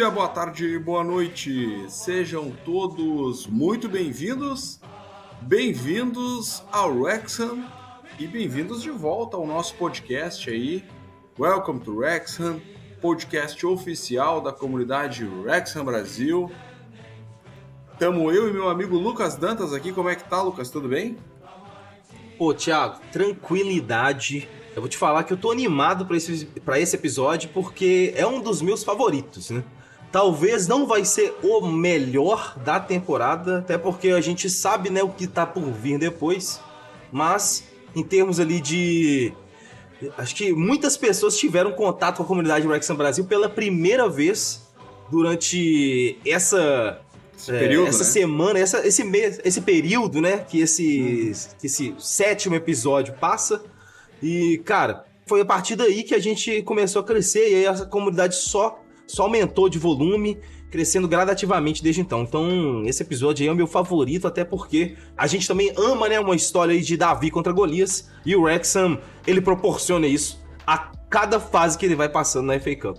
[0.00, 1.84] dia, boa tarde, boa noite.
[1.90, 4.80] Sejam todos muito bem-vindos.
[5.42, 7.62] Bem-vindos ao Wrexham
[8.18, 10.82] e bem-vindos de volta ao nosso podcast aí.
[11.38, 12.62] Welcome to Wrexham,
[13.02, 16.50] podcast oficial da comunidade Wrexham Brasil.
[17.98, 19.92] Tamo eu e meu amigo Lucas Dantas aqui.
[19.92, 20.70] Como é que tá, Lucas?
[20.70, 21.18] Tudo bem?
[22.38, 24.48] Pô, Thiago, tranquilidade.
[24.74, 26.48] Eu vou te falar que eu tô animado para esse,
[26.78, 29.62] esse episódio porque é um dos meus favoritos, né?
[30.12, 35.08] Talvez não vai ser o melhor da temporada, até porque a gente sabe, né, o
[35.08, 36.60] que tá por vir depois.
[37.12, 37.64] Mas,
[37.94, 39.32] em termos ali de.
[40.16, 44.66] Acho que muitas pessoas tiveram contato com a comunidade Wrexham Brasil pela primeira vez
[45.10, 47.00] durante essa
[47.40, 48.04] esse período, essa né?
[48.04, 51.56] semana, essa, esse mês, esse período, né, que esse, uhum.
[51.58, 53.62] que esse sétimo episódio passa.
[54.22, 57.86] E, cara, foi a partir daí que a gente começou a crescer e aí essa
[57.86, 58.79] comunidade só,
[59.10, 60.38] só aumentou de volume,
[60.70, 62.22] crescendo gradativamente desde então.
[62.22, 66.20] Então, esse episódio aí é o meu favorito, até porque a gente também ama, né,
[66.20, 71.40] uma história aí de Davi contra Golias, e o Wrexham, ele proporciona isso a cada
[71.40, 72.98] fase que ele vai passando na FA Cup.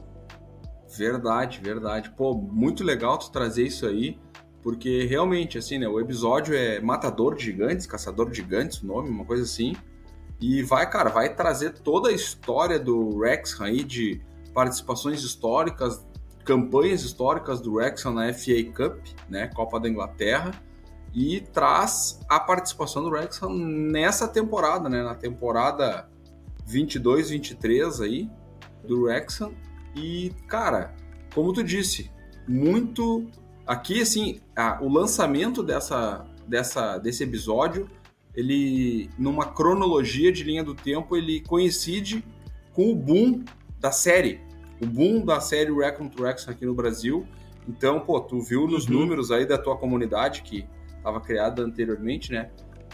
[0.98, 2.12] Verdade, verdade.
[2.12, 4.20] Pô, muito legal tu trazer isso aí.
[4.62, 5.88] Porque realmente, assim, né?
[5.88, 9.76] O episódio é Matador de Gigantes, Caçador de Gigantes, o nome, uma coisa assim.
[10.40, 14.22] E vai, cara, vai trazer toda a história do Wrexham aí, de
[14.54, 16.06] participações históricas,
[16.44, 19.48] campanhas históricas do Wrexham na FA Cup, né?
[19.48, 20.52] Copa da Inglaterra.
[21.14, 25.04] E traz a participação do Wrexham nessa temporada, né?
[25.04, 26.10] Na temporada
[26.68, 28.30] 22-23 aí,
[28.88, 29.54] do Wrexham.
[29.96, 30.96] E, cara,
[31.34, 32.10] como tu disse,
[32.48, 33.30] muito
[33.66, 34.42] Aqui, assim,
[34.82, 37.88] o lançamento dessa, dessa, desse episódio,
[38.36, 42.22] ele, numa cronologia de linha do tempo, ele coincide
[42.74, 43.44] com o boom
[43.82, 44.40] da série.
[44.80, 47.28] O boom da série Recon to Rex aqui no Brasil.
[47.68, 49.00] Então, pô, tu viu nos uhum.
[49.00, 52.50] números aí da tua comunidade que estava criada anteriormente, né?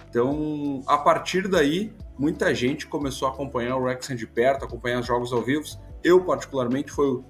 [0.10, 5.06] Então, a partir daí, muita gente começou a acompanhar o Wrexham de perto, acompanhar os
[5.06, 5.64] jogos ao vivo.
[6.04, 7.22] Eu, particularmente, foi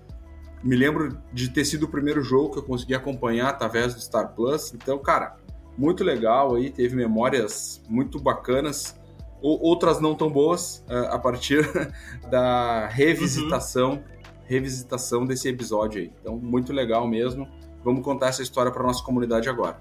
[0.63, 4.33] me lembro de ter sido o primeiro jogo que eu consegui acompanhar através do Star
[4.33, 4.73] Plus.
[4.73, 5.37] Então, cara,
[5.77, 8.96] muito legal aí, teve memórias muito bacanas,
[9.41, 11.69] outras não tão boas, eh, a partir
[12.29, 14.03] da revisitação, uhum.
[14.45, 16.11] revisitação desse episódio aí.
[16.19, 17.47] Então, muito legal mesmo.
[17.83, 19.79] Vamos contar essa história para nossa comunidade agora.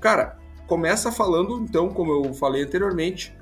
[0.00, 3.36] Cara, começa falando, então, como eu falei anteriormente,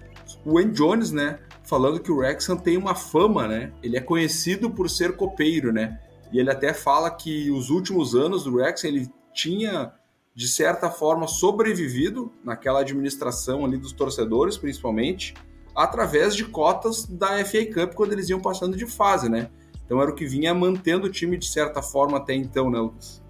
[0.44, 1.38] o Wayne Jones, né?
[1.70, 3.72] falando que o Wrexham tem uma fama, né?
[3.80, 6.00] Ele é conhecido por ser copeiro, né?
[6.32, 9.92] E ele até fala que os últimos anos do Wrexham ele tinha
[10.40, 15.34] de certa forma sobrevivido naquela administração ali dos torcedores, principalmente,
[15.76, 19.50] através de cotas da FA Cup quando eles iam passando de fase, né?
[19.84, 23.22] Então era o que vinha mantendo o time de certa forma até então, né, Lucas?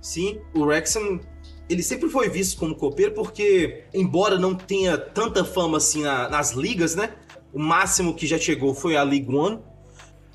[0.00, 1.20] Sim, o Wrexham
[1.68, 6.52] ele sempre foi visto como copeiro porque, embora não tenha tanta fama assim na, nas
[6.52, 7.14] ligas, né?
[7.52, 9.60] O máximo que já chegou foi a League One.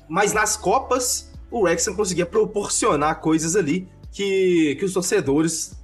[0.08, 5.74] Mas nas Copas, o Wrexham conseguia proporcionar coisas ali que, que os torcedores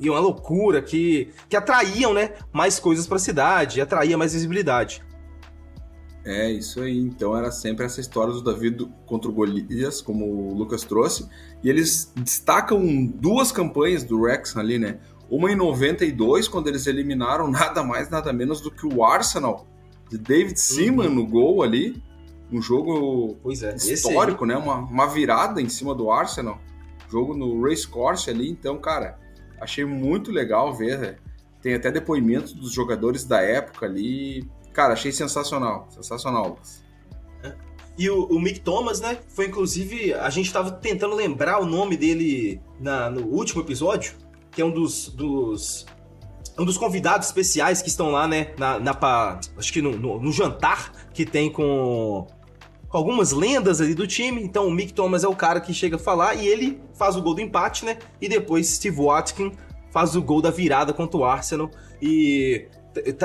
[0.00, 5.04] iam à loucura, que, que atraíam né, mais coisas para a cidade, atraía mais visibilidade.
[6.24, 6.98] É, isso aí.
[6.98, 8.76] Então era sempre essa história do Davi
[9.06, 11.28] contra o Golias, como o Lucas trouxe.
[11.62, 14.98] E eles destacam duas campanhas do Wrexham ali, né?
[15.30, 19.66] Uma em 92, quando eles eliminaram nada mais, nada menos do que o Arsenal
[20.10, 21.14] de David Seaman uhum.
[21.14, 22.02] no gol ali.
[22.50, 24.56] Um jogo é, histórico, né?
[24.56, 26.60] Uma, uma virada em cima do Arsenal.
[27.10, 28.48] Jogo no Race Course ali.
[28.50, 29.18] Então, cara,
[29.60, 30.98] achei muito legal ver.
[30.98, 31.16] Né?
[31.62, 34.48] Tem até depoimentos dos jogadores da época ali.
[34.72, 35.86] Cara, achei sensacional.
[35.90, 36.84] Sensacional, Lucas.
[37.42, 37.54] É.
[37.98, 39.18] E o, o, Mick Thomas, né?
[39.28, 40.12] Foi inclusive.
[40.14, 44.14] A gente tava tentando lembrar o nome dele na, no último episódio,
[44.50, 45.86] que é um dos, dos
[46.58, 48.54] um dos convidados especiais que estão lá, né?
[48.58, 52.26] Na, na acho que no, no, no, jantar que tem com,
[52.96, 54.42] com algumas lendas ali do time.
[54.42, 57.20] Então o Mick Thomas é o cara que chega a falar e ele faz o
[57.20, 57.98] gol do empate, né?
[58.18, 59.52] E depois Steve Watkins
[59.90, 61.70] faz o gol da virada contra o Arsenal.
[62.00, 62.66] E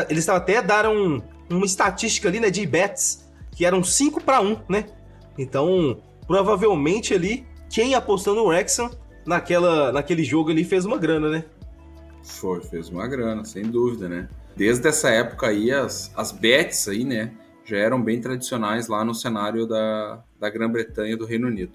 [0.09, 2.49] eles até deram uma estatística ali, né?
[2.49, 3.25] De bets,
[3.55, 4.87] que eram 5 para 1, né?
[5.37, 8.91] Então, provavelmente ali, quem apostou no Wrexham
[9.25, 11.45] naquela, naquele jogo ali fez uma grana, né?
[12.23, 14.27] Foi, fez uma grana, sem dúvida, né?
[14.53, 17.31] Desde essa época aí, as, as bets aí, né,
[17.71, 21.71] já eram bem tradicionais lá no cenário da, da Grã-Bretanha do Reino Unido.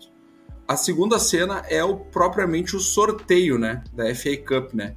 [0.68, 4.94] A segunda cena é o propriamente o sorteio, né, da FA Cup, né?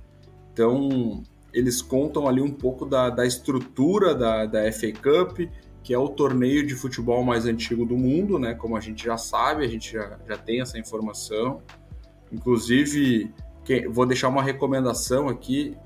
[0.51, 1.24] Então,
[1.54, 5.48] eles contam ali um pouco da, da estrutura da, da FA Cup,
[5.81, 8.54] que é o torneio de futebol mais antigo do mundo, né?
[8.54, 11.62] Como a gente já sabe, a gente já, já tem essa informação.
[12.31, 13.31] Inclusive,
[13.90, 15.78] vou deixar uma recomendação aqui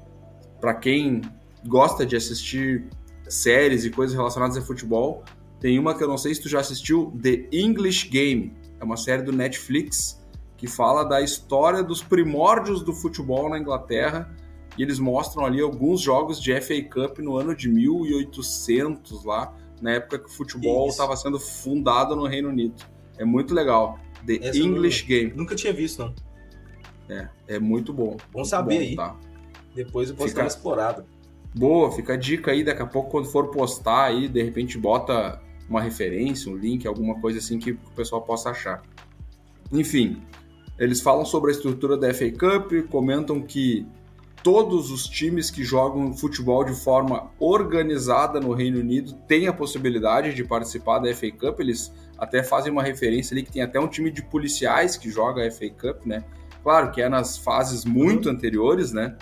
[0.59, 1.21] para quem
[1.67, 2.87] gosta de assistir
[3.27, 5.23] séries e coisas relacionadas a futebol.
[5.59, 8.53] Tem uma que eu não sei se tu já assistiu, The English Game.
[8.79, 10.21] É uma série do Netflix
[10.57, 14.33] que fala da história dos primórdios do futebol na Inglaterra
[14.77, 19.91] e eles mostram ali alguns jogos de FA Cup no ano de 1800 lá, na
[19.91, 22.83] época que o futebol estava sendo fundado no Reino Unido.
[23.17, 23.99] É muito legal.
[24.25, 25.33] The Essa English Game.
[25.35, 26.13] Nunca tinha visto, não.
[27.09, 28.17] É, é muito bom.
[28.31, 28.95] Bom muito saber bom, aí.
[28.95, 29.15] Tá?
[29.75, 30.39] Depois eu posso fica...
[30.39, 31.05] dar uma explorada.
[31.55, 35.39] Boa, fica a dica aí, daqui a pouco quando for postar aí, de repente bota
[35.69, 38.81] uma referência, um link, alguma coisa assim que o pessoal possa achar.
[39.71, 40.21] Enfim,
[40.79, 43.85] eles falam sobre a estrutura da FA Cup, comentam que
[44.41, 50.33] todos os times que jogam futebol de forma organizada no Reino Unido têm a possibilidade
[50.33, 51.59] de participar da FA Cup.
[51.59, 55.47] Eles até fazem uma referência ali que tem até um time de policiais que joga
[55.47, 56.23] a FA Cup, né?
[56.61, 59.15] Claro que é nas fases muito anteriores, né?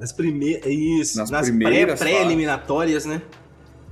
[0.00, 0.66] Nas primeiras.
[0.66, 3.22] Isso, nas, nas primeiras pré-eliminatórias, pré né?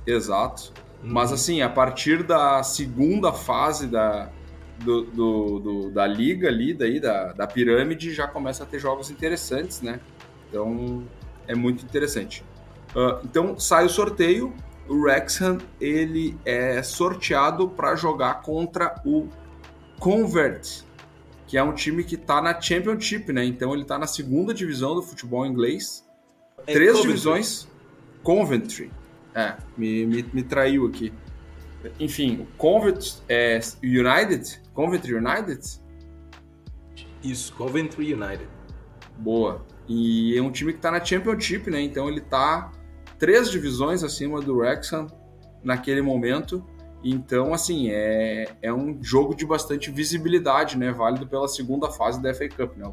[0.07, 0.73] Exato.
[1.03, 1.13] Uhum.
[1.13, 4.31] Mas assim, a partir da segunda fase da,
[4.79, 9.11] do, do, do, da liga ali, daí, da, da pirâmide, já começa a ter jogos
[9.11, 9.99] interessantes, né?
[10.49, 11.03] Então
[11.47, 12.43] é muito interessante.
[12.95, 14.51] Uh, então sai o sorteio,
[14.87, 19.27] o Wrexham ele é sorteado para jogar contra o
[19.99, 20.83] Convert,
[21.49, 23.43] que é um time que está na Championship, né?
[23.43, 26.07] Então ele está na segunda divisão do futebol inglês.
[26.67, 27.07] É Três Coventry.
[27.07, 27.67] divisões.
[28.21, 28.91] Coventry.
[29.33, 31.11] É, me, me, me traiu aqui.
[31.99, 34.61] Enfim, o Coventry é United?
[34.75, 35.81] Coventry United?
[37.23, 38.47] Isso, Coventry United.
[39.17, 39.65] Boa.
[39.87, 41.81] E é um time que está na Championship, né?
[41.81, 42.71] Então ele está
[43.17, 45.07] três divisões acima do Wrexham
[45.63, 46.63] naquele momento.
[47.03, 50.91] Então, assim, é, é um jogo de bastante visibilidade, né?
[50.91, 52.91] Válido pela segunda fase da FA Cup, né?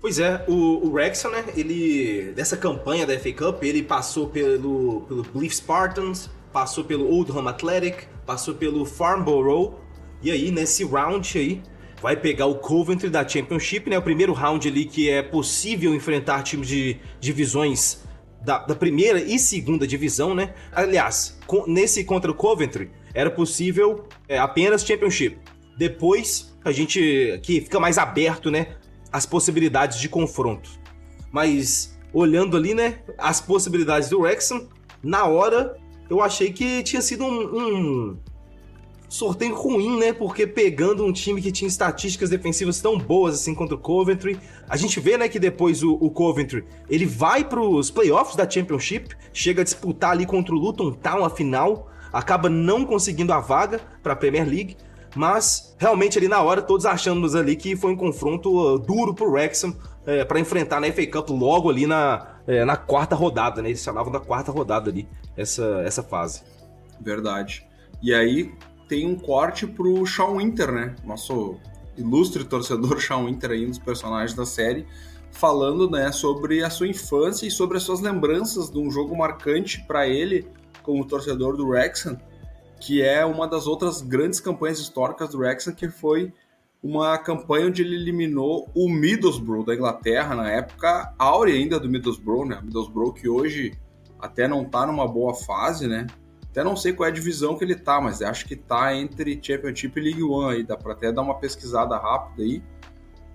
[0.00, 1.44] Pois é, o, o Wrexham, né?
[1.56, 7.46] Ele, dessa campanha da FA Cup, ele passou pelo, pelo Belief Spartans, passou pelo Oldham
[7.46, 9.74] Athletic, passou pelo Farnborough,
[10.20, 11.62] e aí, nesse round aí,
[12.02, 13.98] vai pegar o Coventry da Championship, né?
[13.98, 18.02] O primeiro round ali que é possível enfrentar times de divisões
[18.48, 20.54] da, da primeira e segunda divisão, né?
[20.72, 25.38] Aliás, com, nesse contra o Coventry era possível é, apenas Championship.
[25.76, 28.76] Depois a gente que fica mais aberto, né?
[29.12, 30.70] As possibilidades de confronto.
[31.30, 33.00] Mas olhando ali, né?
[33.18, 34.66] As possibilidades do Wrexham,
[35.02, 35.76] na hora
[36.08, 38.18] eu achei que tinha sido um, um
[39.08, 40.12] sorteio ruim, né?
[40.12, 44.38] Porque pegando um time que tinha estatísticas defensivas tão boas assim contra o Coventry,
[44.68, 48.48] a gente vê, né, que depois o, o Coventry ele vai para os playoffs da
[48.48, 53.40] Championship, chega a disputar ali contra o Luton Town a final, acaba não conseguindo a
[53.40, 54.76] vaga para a Premier League,
[55.16, 59.30] mas realmente ali na hora todos achamos ali que foi um confronto uh, duro pro
[59.30, 59.74] Wrexham
[60.06, 63.68] é, para enfrentar na FA Cup logo ali na, é, na quarta rodada, né?
[63.70, 66.42] Eles chamavam da quarta rodada ali essa essa fase.
[67.00, 67.66] Verdade.
[68.02, 68.52] E aí,
[68.88, 70.96] tem um corte pro Shawn Winter, né?
[71.04, 71.56] Nosso
[71.96, 74.86] ilustre torcedor Shawn Winter aí, um dos personagens da série,
[75.30, 79.84] falando, né, sobre a sua infância e sobre as suas lembranças de um jogo marcante
[79.86, 80.48] para ele
[80.82, 82.18] como torcedor do Wrexham,
[82.80, 86.32] que é uma das outras grandes campanhas históricas do Wrexham, que foi
[86.82, 92.46] uma campanha onde ele eliminou o Middlesbrough da Inglaterra, na época áurea ainda do Middlesbrough,
[92.46, 92.60] né?
[92.62, 93.72] Middlesbrough que hoje
[94.18, 96.06] até não tá numa boa fase, né?
[96.50, 99.38] Até não sei qual é a divisão que ele tá, mas acho que tá entre
[99.42, 100.62] Championship e League One aí.
[100.64, 102.62] Dá pra até dar uma pesquisada rápida aí.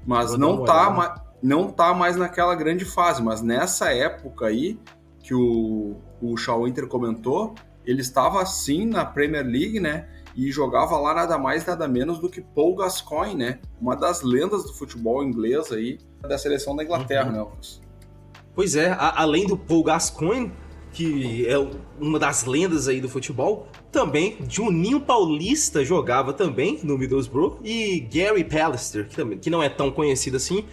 [0.06, 3.22] Mas não tá, não tá mais naquela grande fase.
[3.22, 4.80] Mas nessa época aí,
[5.20, 7.56] que o, o Shaw Inter comentou,
[7.86, 10.08] ele estava sim na Premier League, né?
[10.36, 13.60] E jogava lá nada mais, nada menos do que Paul Gascoigne, né?
[13.80, 17.32] Uma das lendas do futebol inglês aí, da seleção da Inglaterra, uhum.
[17.32, 17.82] né, Lucas?
[18.56, 20.52] Pois é, a, além do Paul Gascoigne,
[20.94, 21.56] que é
[22.00, 23.68] uma das lendas aí do futebol.
[23.92, 29.68] Também Juninho Paulista jogava também no Middlesbrough e Gary Pallister, que, também, que não é
[29.68, 30.64] tão conhecido assim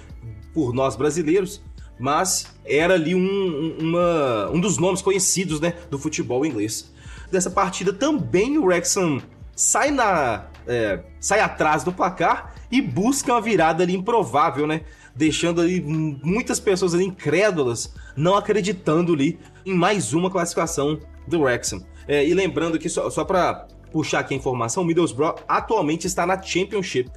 [0.52, 1.62] por nós brasileiros,
[1.98, 6.92] mas era ali um, uma, um dos nomes conhecidos né, do futebol inglês.
[7.30, 9.22] Dessa partida também o Wrexham
[9.54, 14.82] sai na é, sai atrás do placar e busca uma virada ali improvável, né?
[15.14, 21.84] Deixando ali muitas pessoas ali incrédulas, não acreditando ali em mais uma classificação do Wrexham.
[22.06, 26.26] É, e lembrando que, só, só para puxar aqui a informação, o Middlesbrough atualmente está
[26.26, 27.10] na Championship.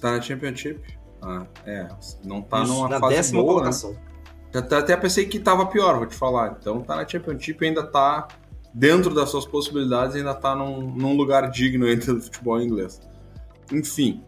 [0.00, 0.80] Tá na Championship?
[1.22, 1.88] Ah, é.
[2.24, 3.58] Não tá Isso, numa na fase décima boa, né?
[3.58, 3.92] colocação.
[3.92, 4.60] Né?
[4.78, 6.56] Até pensei que tava pior, vou te falar.
[6.60, 8.28] Então tá na Championship ainda tá
[8.72, 13.00] dentro das suas possibilidades, ainda está num, num lugar digno ainda do futebol inglês.
[13.72, 14.22] Enfim.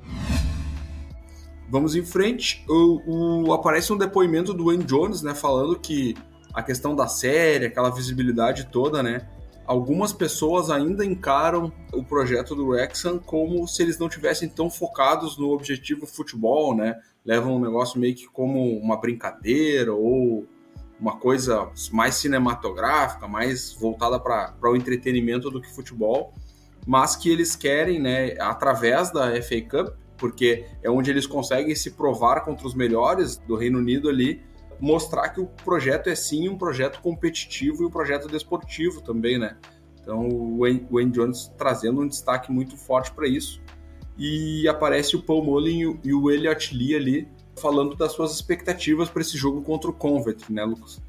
[1.69, 2.65] Vamos em frente.
[2.69, 6.15] O, o, aparece um depoimento do Wayne Jones, né, falando que
[6.55, 9.29] a questão da série, aquela visibilidade toda, né,
[9.67, 15.37] algumas pessoas ainda encaram o projeto do Wrexham como se eles não tivessem tão focados
[15.37, 16.95] no objetivo futebol, né?
[17.25, 20.47] Levam o negócio meio que como uma brincadeira ou
[20.99, 26.33] uma coisa mais cinematográfica, mais voltada para o entretenimento do que futebol,
[26.87, 31.93] mas que eles querem, né, através da FA Cup, porque é onde eles conseguem se
[31.93, 34.43] provar contra os melhores do Reino Unido ali,
[34.81, 39.57] mostrar que o projeto é sim um projeto competitivo e um projeto desportivo também, né?
[40.01, 43.61] Então o Wayne Jones trazendo um destaque muito forte para isso.
[44.19, 47.29] E aparece o Paul Mullin e o Elliot Lee ali
[47.61, 51.03] falando das suas expectativas para esse jogo contra o Convent, né, Lucas?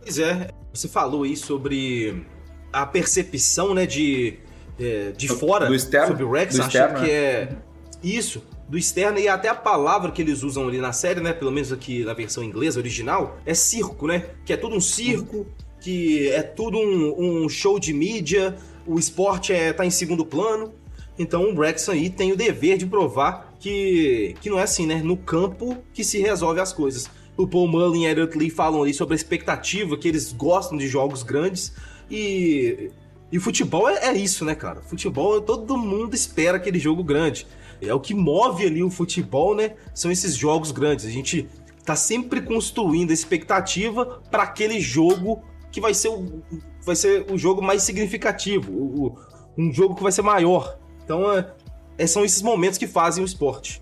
[0.00, 2.24] Pois é, você falou aí sobre
[2.72, 4.38] a percepção, né, de,
[4.78, 7.56] é, de fora do externo, sobre o Rex, do externo, que é
[8.02, 11.32] isso, do externo, e até a palavra que eles usam ali na série, né?
[11.32, 14.30] Pelo menos aqui na versão inglesa original, é circo, né?
[14.44, 15.46] Que é tudo um circo,
[15.80, 20.72] que é tudo um, um show de mídia, o esporte é, tá em segundo plano.
[21.18, 25.02] Então o Wrexham aí tem o dever de provar que, que não é assim, né?
[25.02, 27.10] No campo que se resolve as coisas.
[27.36, 30.86] O Paul Mullin e Elliot Lee falam ali sobre a expectativa, que eles gostam de
[30.88, 31.72] jogos grandes
[32.10, 32.90] e
[33.30, 34.80] e futebol é, é, isso, né, cara?
[34.80, 37.46] Futebol, todo mundo espera aquele jogo grande.
[37.80, 39.74] É o que move ali o futebol, né?
[39.94, 41.04] São esses jogos grandes.
[41.06, 41.48] A gente
[41.84, 46.42] tá sempre construindo a expectativa para aquele jogo que vai ser o,
[46.84, 49.18] vai ser o jogo mais significativo, o,
[49.56, 50.78] um jogo que vai ser maior.
[51.04, 51.50] Então, é,
[51.96, 53.80] é, são esses momentos que fazem o esporte.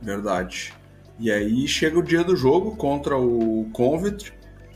[0.00, 0.72] Verdade.
[1.18, 4.30] E aí chega o dia do jogo contra o Convent,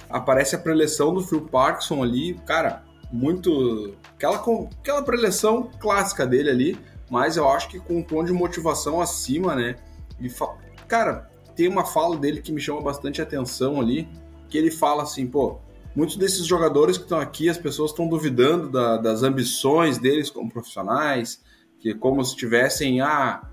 [0.08, 3.94] aparece a preleção do Phil Parkinson ali, cara, muito.
[4.14, 6.78] Aquela, aquela preleção clássica dele ali,
[7.10, 9.76] mas eu acho que com um tom de motivação acima, né?
[10.20, 10.54] E fa...
[10.88, 14.08] Cara, tem uma fala dele que me chama bastante atenção ali,
[14.48, 15.58] que ele fala assim, pô,
[15.94, 20.50] muitos desses jogadores que estão aqui, as pessoas estão duvidando da, das ambições deles como
[20.50, 21.42] profissionais,
[21.78, 23.48] que como se tivessem, ah,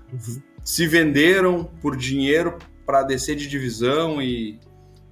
[0.62, 4.60] se venderam por dinheiro para descer de divisão e,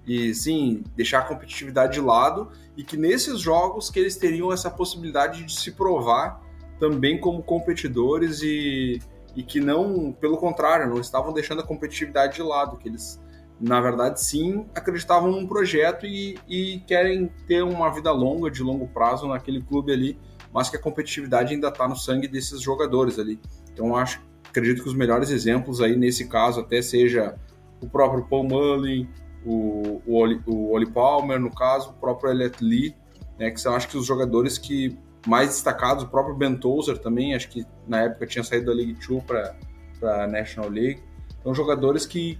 [0.07, 4.71] e sim, deixar a competitividade de lado, e que nesses jogos que eles teriam essa
[4.71, 6.41] possibilidade de se provar
[6.83, 9.01] também como competidores e,
[9.37, 13.23] e que não, pelo contrário, não estavam deixando a competitividade de lado, que eles,
[13.61, 18.89] na verdade, sim, acreditavam num projeto e, e querem ter uma vida longa, de longo
[18.89, 20.19] prazo naquele clube ali,
[20.53, 23.39] mas que a competitividade ainda está no sangue desses jogadores ali.
[23.73, 27.37] Então, acho, acredito que os melhores exemplos aí, nesse caso, até seja
[27.81, 29.09] o próprio Paul Mullin,
[29.47, 32.93] o, o, Oli, o Oli Palmer, no caso, o próprio Elliot Lee,
[33.39, 37.35] né, que são, acho que, os jogadores que mais destacados, o próprio Ben Tozer também,
[37.35, 41.02] acho que na época tinha saído da League 2 para a National League.
[41.41, 42.38] Então, jogadores que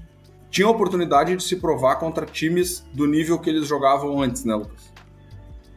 [0.51, 4.55] tinham a oportunidade de se provar contra times do nível que eles jogavam antes, né,
[4.55, 4.93] Lucas?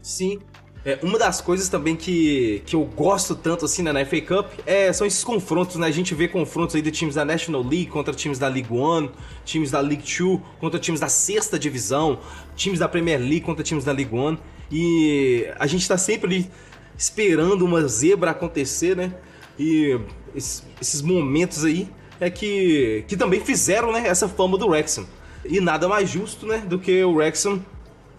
[0.02, 0.40] Sim.
[0.84, 4.52] É, uma das coisas também que, que eu gosto tanto assim né, na FA Cup
[4.68, 5.88] é, são esses confrontos, né?
[5.88, 9.10] A gente vê confrontos aí de times da National League contra times da League One,
[9.44, 12.20] times da League Two contra times da sexta divisão,
[12.56, 14.38] times da Premier League contra times da League One.
[14.72, 16.52] E a gente tá sempre ali
[16.98, 19.14] esperando uma zebra acontecer, né?
[19.58, 20.00] E
[20.36, 25.06] esses momentos aí é que, que também fizeram né, essa fama do Wrexham.
[25.44, 27.64] E nada mais justo né, do que o Wrexham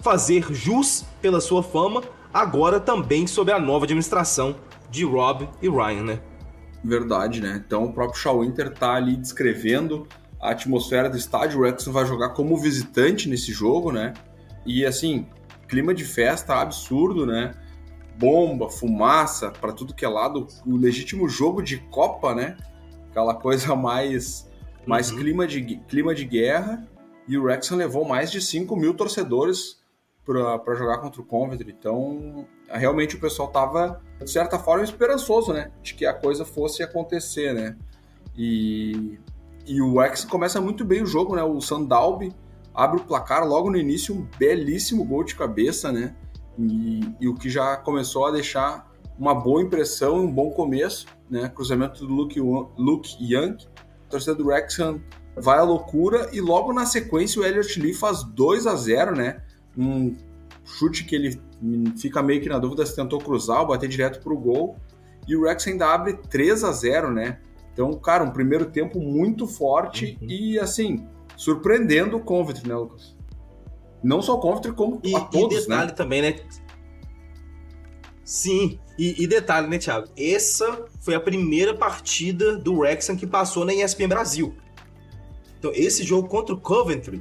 [0.01, 2.03] fazer jus pela sua fama,
[2.33, 4.57] agora também sob a nova administração
[4.91, 6.21] de Rob e Ryan, né?
[6.85, 7.61] Verdade, né?
[7.67, 10.07] Então o próprio Shaw Winter tá ali descrevendo
[10.41, 11.59] a atmosfera do estádio.
[11.59, 14.15] O Wrexham vai jogar como visitante nesse jogo, né?
[14.65, 15.27] E assim,
[15.67, 17.55] clima de festa absurdo, né?
[18.19, 22.57] Bomba, fumaça para tudo que é lado, o legítimo jogo de Copa, né?
[23.11, 24.51] Aquela coisa mais,
[24.87, 25.19] mais uhum.
[25.19, 26.87] clima, de, clima de guerra.
[27.29, 29.81] E o Wrexham levou mais de 5 mil torcedores
[30.25, 31.75] para jogar contra o Coventry.
[31.77, 35.71] Então, realmente o pessoal tava, de certa forma, esperançoso, né?
[35.83, 37.77] De que a coisa fosse acontecer, né?
[38.37, 39.19] E,
[39.67, 41.43] e o Wrexham começa muito bem o jogo, né?
[41.43, 42.33] O Sandalby
[42.75, 46.15] abre o placar logo no início, um belíssimo gol de cabeça, né?
[46.59, 51.49] E, e, o que já começou a deixar uma boa impressão, um bom começo, né?
[51.49, 53.57] Cruzamento do Luke, Luke Young,
[54.07, 55.01] a torcida do Wrexham
[55.37, 59.43] vai à loucura e logo na sequência o Elliot Lee faz 2 a 0 né?
[59.77, 60.17] Um
[60.65, 61.41] chute que ele
[61.99, 64.77] fica meio que na dúvida se tentou cruzar ou bater direto pro gol.
[65.29, 67.41] E o Wrexham ainda abre 3 a 0 né?
[67.73, 70.29] Então, cara, um primeiro tempo muito forte uhum.
[70.31, 73.16] e, assim, surpreendendo o Coventry, né, Lucas?
[74.07, 75.93] Não só o Coventry, como e, a todos, e detalhe né?
[75.93, 76.37] também, né?
[78.25, 80.07] Sim, e, e, detalhe, né, Thiago?
[80.17, 84.55] Essa foi a primeira partida do Wrexham que passou na ESPN Brasil.
[85.59, 87.21] Então, esse jogo contra o Coventry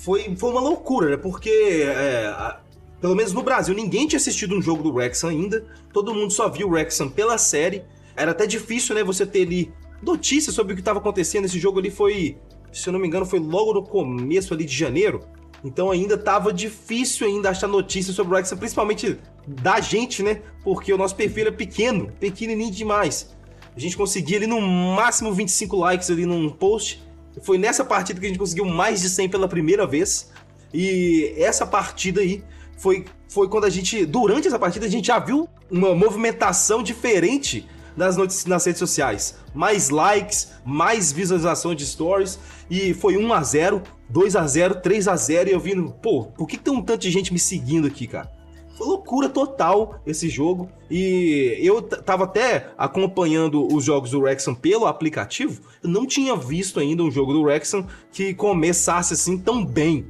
[0.00, 1.16] foi, foi uma loucura, né?
[1.16, 2.60] Porque, é, a,
[3.00, 5.64] pelo menos no Brasil, ninguém tinha assistido um jogo do Wrexham ainda.
[5.92, 7.84] Todo mundo só viu o Wrexham pela série.
[8.16, 9.72] Era até difícil, né, você ter ali
[10.02, 11.44] notícias sobre o que estava acontecendo.
[11.44, 12.36] Esse jogo ali foi,
[12.72, 15.20] se eu não me engano, foi logo no começo ali de janeiro.
[15.64, 20.42] Então ainda tava difícil ainda achar notícias sobre o Wrexham, principalmente da gente, né?
[20.62, 23.34] Porque o nosso perfil é pequeno, pequenininho demais.
[23.74, 27.02] A gente conseguia ali no máximo 25 likes ali num post.
[27.42, 30.30] Foi nessa partida que a gente conseguiu mais de 100 pela primeira vez.
[30.72, 32.44] E essa partida aí
[32.76, 37.66] foi, foi quando a gente, durante essa partida, a gente já viu uma movimentação diferente
[37.96, 39.36] nas, notícias, nas redes sociais.
[39.54, 42.38] Mais likes, mais visualização de stories.
[42.70, 46.24] E foi 1 a 0 2 a 0 3 a 0 E eu vindo, pô,
[46.24, 48.30] por que tem um tanto de gente me seguindo aqui, cara?
[48.76, 50.68] Foi loucura total esse jogo.
[50.90, 55.62] E eu tava até acompanhando os jogos do Wrexham pelo aplicativo.
[55.82, 60.06] Eu não tinha visto ainda um jogo do Wrexham que começasse assim tão bem,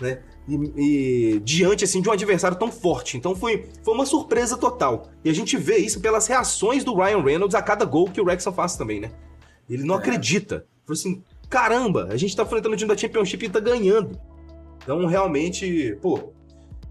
[0.00, 0.20] né?
[0.48, 3.16] E, e, diante assim de um adversário tão forte.
[3.16, 5.10] Então foi, foi uma surpresa total.
[5.24, 8.24] E a gente vê isso pelas reações do Ryan Reynolds a cada gol que o
[8.24, 9.12] Wrexham faz também, né?
[9.70, 9.98] Ele não é.
[9.98, 10.66] acredita.
[10.84, 14.18] Foi assim, caramba, a gente tá enfrentando o time da Championship e tá ganhando.
[14.82, 16.32] Então realmente, pô,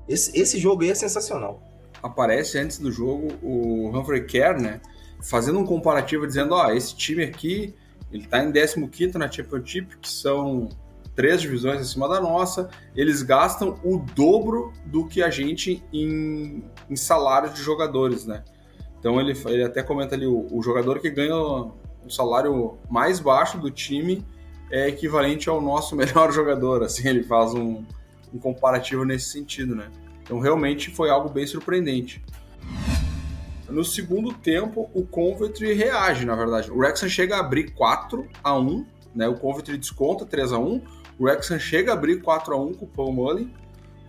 [0.07, 1.61] esse, esse jogo aí é sensacional.
[2.01, 4.81] Aparece antes do jogo o Humphrey Kerr, né?
[5.23, 7.73] Fazendo um comparativo dizendo, ó, esse time aqui,
[8.11, 10.69] ele tá em 15 na Championship, que são
[11.15, 16.95] três divisões acima da nossa, eles gastam o dobro do que a gente em, em
[16.95, 18.43] salário de jogadores, né?
[18.99, 23.57] Então ele, ele até comenta ali, o, o jogador que ganha o salário mais baixo
[23.57, 24.23] do time
[24.71, 27.83] é equivalente ao nosso melhor jogador, assim, ele faz um,
[28.33, 29.89] um comparativo nesse sentido, né?
[30.23, 32.23] Então realmente foi algo bem surpreendente.
[33.69, 36.71] No segundo tempo, o Coventry reage, na verdade.
[36.71, 38.85] O Wrexham chega a abrir 4 a 1
[39.17, 39.27] né?
[39.27, 40.81] O Coventry desconta 3 a 1
[41.17, 43.51] O Wrexham chega a abrir 4 a 1 com o Paul Mullen.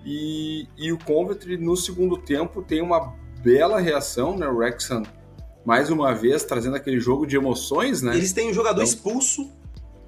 [0.04, 4.46] E, e o Coventry, no segundo tempo, tem uma bela reação, né?
[4.46, 5.02] O Wrexham,
[5.64, 8.14] mais uma vez, trazendo aquele jogo de emoções, né?
[8.14, 9.50] Eles têm um jogador então, expulso.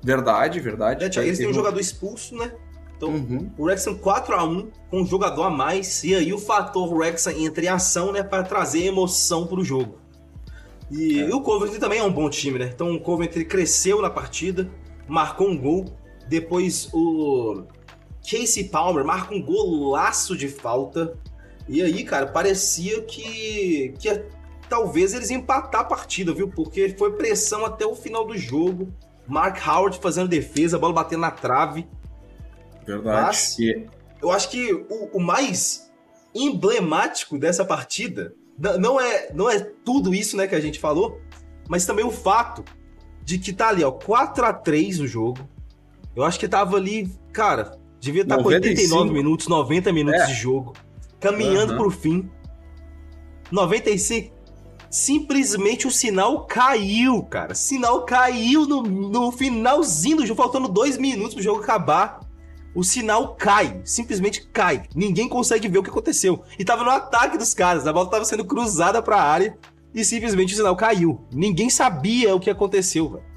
[0.03, 1.05] Verdade, verdade.
[1.05, 2.53] É, eles têm um jogador expulso, né?
[2.97, 3.51] Então, uhum.
[3.57, 7.33] o Wrexham 4 a 1 com um jogador a mais, e aí o fator Wrexham
[7.33, 9.99] entra em ação, né, para trazer emoção pro jogo.
[10.91, 11.29] E, é.
[11.29, 12.71] e, o Coventry também é um bom time, né?
[12.75, 14.69] Então o Coventry cresceu na partida,
[15.09, 15.87] marcou um gol,
[16.29, 17.63] depois o
[18.29, 21.17] Casey Palmer marca um golaço de falta.
[21.69, 24.25] E aí, cara, parecia que, que
[24.69, 26.49] talvez eles empatar a partida, viu?
[26.49, 28.93] Porque foi pressão até o final do jogo.
[29.27, 31.87] Mark Howard fazendo defesa, a bola batendo na trave.
[32.87, 33.27] Verdade.
[33.27, 33.57] Mas
[34.21, 35.91] eu acho que o, o, mais
[36.35, 38.35] emblemático dessa partida
[38.79, 41.21] não é, não é tudo isso né, que a gente falou,
[41.69, 42.65] mas também o fato
[43.23, 45.49] de que tá ali, ó, 4 a 3 o jogo.
[46.15, 50.27] Eu acho que tava ali, cara, devia estar tá com 89 minutos, 90 minutos é.
[50.27, 50.75] de jogo,
[51.21, 51.79] caminhando uhum.
[51.79, 52.31] pro fim.
[53.51, 54.35] 95,
[54.91, 57.55] simplesmente o sinal caiu, cara.
[57.55, 62.21] Sinal caiu no, no finalzinho do jogo, faltando dois minutos pro jogo acabar
[62.75, 64.85] o sinal cai, simplesmente cai.
[64.95, 66.43] Ninguém consegue ver o que aconteceu.
[66.59, 69.57] E tava no ataque dos caras, a bola tava sendo cruzada pra área
[69.95, 71.21] e simplesmente o sinal caiu.
[71.33, 73.31] Ninguém sabia o que aconteceu, velho.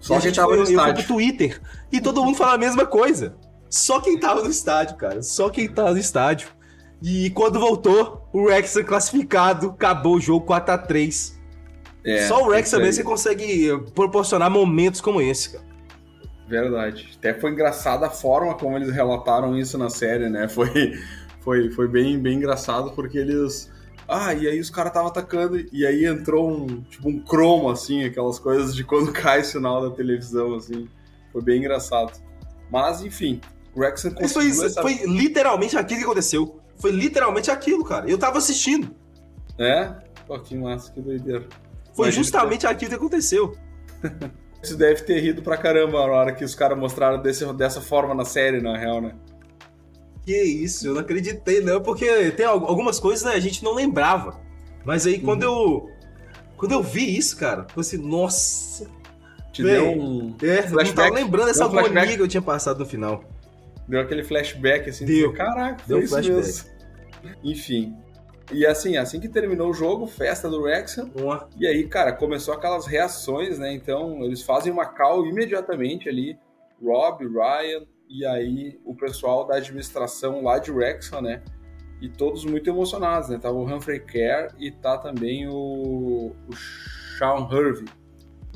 [0.00, 0.90] Só quem tava foi, no estádio.
[0.90, 3.36] Eu fui pro Twitter e todo mundo fala a mesma coisa.
[3.70, 5.22] Só quem tava no estádio, cara.
[5.22, 6.48] Só quem tava no estádio.
[7.06, 11.34] E quando voltou, o Rex classificado, acabou o jogo 4x3.
[12.02, 15.64] É, Só o Rex também você consegue proporcionar momentos como esse, cara.
[16.48, 17.10] Verdade.
[17.18, 20.48] Até foi engraçada a forma como eles relataram isso na série, né?
[20.48, 20.94] Foi,
[21.40, 23.70] foi, foi bem, bem engraçado porque eles.
[24.08, 28.04] Ah, e aí os caras estavam atacando e aí entrou um tipo um cromo, assim,
[28.04, 30.88] aquelas coisas de quando cai o sinal da televisão, assim.
[31.30, 32.18] Foi bem engraçado.
[32.70, 33.42] Mas, enfim,
[33.74, 34.54] o Wrexham conseguiu...
[34.54, 34.80] Foi, essa...
[34.80, 36.63] foi literalmente aquilo que aconteceu.
[36.84, 38.10] Foi literalmente aquilo, cara.
[38.10, 38.94] Eu tava assistindo.
[39.58, 39.90] É?
[40.26, 41.46] Pô, que massa, que doideira.
[41.94, 42.66] Foi Imagina justamente que...
[42.66, 43.56] aquilo que aconteceu.
[44.62, 48.14] Você deve ter rido pra caramba na hora que os caras mostraram desse, dessa forma
[48.14, 49.14] na série, na real, né?
[50.26, 54.38] Que isso, eu não acreditei, não, porque tem algumas coisas né, a gente não lembrava.
[54.84, 55.88] Mas aí quando uhum.
[55.88, 55.90] eu.
[56.58, 58.86] Quando eu vi isso, cara, eu assim, nossa.
[59.54, 60.36] Te deu um.
[60.42, 60.88] É, flashback.
[60.88, 63.24] não tava lembrando essa um agonia que eu tinha passado no final.
[63.88, 65.32] Deu aquele flashback assim, deu.
[65.32, 66.46] caraca, deu foi flashback.
[66.46, 66.73] Mesmo.
[67.42, 67.96] Enfim,
[68.52, 71.10] e assim, assim que terminou o jogo, festa do Wrexham.
[71.58, 73.72] E aí, cara, começou aquelas reações, né?
[73.72, 76.38] Então, eles fazem uma call imediatamente ali.
[76.82, 81.42] Rob, Ryan e aí o pessoal da administração lá de Wrexham, né?
[82.04, 83.38] e todos muito emocionados, né?
[83.38, 86.54] Tava o Humphrey Kerr e tá também o, o
[87.18, 87.86] Sean Hervey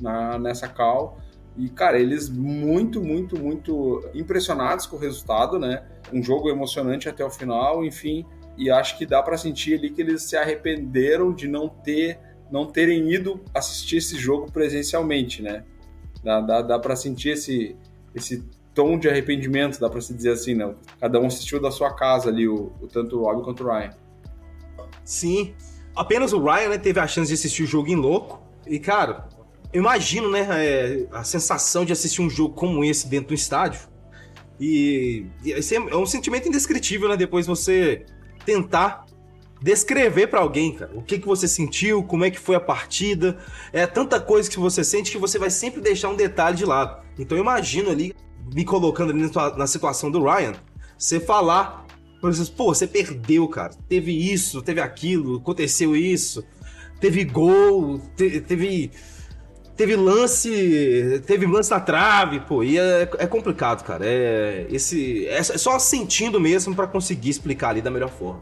[0.00, 1.18] na, nessa call.
[1.57, 5.85] E, cara, eles muito, muito, muito impressionados com o resultado, né?
[6.12, 8.26] Um jogo emocionante até o final, enfim.
[8.59, 12.18] E acho que dá para sentir ali que eles se arrependeram de não ter
[12.51, 15.64] não terem ido assistir esse jogo presencialmente, né?
[16.25, 17.77] Dá, dá, dá para sentir esse,
[18.14, 18.42] esse
[18.75, 20.75] tom de arrependimento, dá para se dizer assim, né?
[21.01, 23.90] Cada um assistiu da sua casa ali, o, o tanto o Rob quanto o Ryan.
[25.05, 25.55] Sim.
[25.94, 28.40] Apenas o Ryan né, teve a chance de assistir o jogo em louco.
[28.66, 29.29] E, cara,
[29.73, 33.81] imagino, né, é, a sensação de assistir um jogo como esse dentro do estádio.
[34.61, 37.16] E, e é, é um sentimento indescritível, né?
[37.16, 38.05] Depois você
[38.49, 39.05] tentar
[39.61, 43.37] descrever para alguém, cara, o que, que você sentiu, como é que foi a partida.
[43.75, 47.05] É tanta coisa que você sente que você vai sempre deixar um detalhe de lado.
[47.19, 48.15] Então eu imagino ali,
[48.55, 50.55] me colocando ali na situação do Ryan,
[50.97, 51.87] você falar,
[52.23, 53.75] por exemplo, pô, você perdeu, cara.
[53.87, 56.43] Teve isso, teve aquilo, aconteceu isso,
[56.99, 58.91] teve gol, te, teve
[59.79, 64.05] teve lance, teve lance na trave, pô, e é, é complicado, cara.
[64.05, 68.41] É esse é só sentindo mesmo para conseguir explicar ali da melhor forma.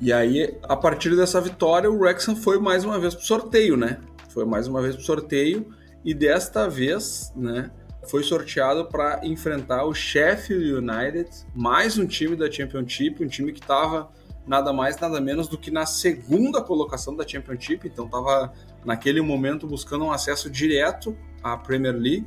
[0.00, 4.00] E aí, a partir dessa vitória, o Wrexham foi mais uma vez pro sorteio, né?
[4.30, 5.66] Foi mais uma vez pro sorteio
[6.04, 7.70] e desta vez, né,
[8.08, 13.60] foi sorteado para enfrentar o Sheffield United, mais um time da Championship, um time que
[13.60, 14.10] estava
[14.46, 18.52] nada mais nada menos do que na segunda colocação da Championship, então estava
[18.84, 22.26] naquele momento buscando um acesso direto à Premier League.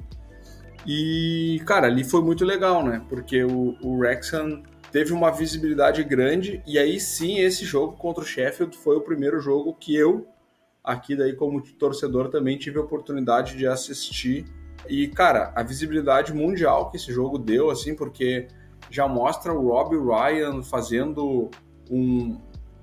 [0.86, 3.02] E, cara, ali foi muito legal, né?
[3.08, 4.64] Porque o, o Wrexham
[4.94, 9.40] teve uma visibilidade grande e aí sim esse jogo contra o Sheffield foi o primeiro
[9.40, 10.28] jogo que eu
[10.84, 14.46] aqui daí como torcedor também tive a oportunidade de assistir
[14.88, 18.48] e cara a visibilidade mundial que esse jogo deu assim porque
[18.92, 21.50] já mostra o Rob Ryan fazendo
[21.90, 22.40] um,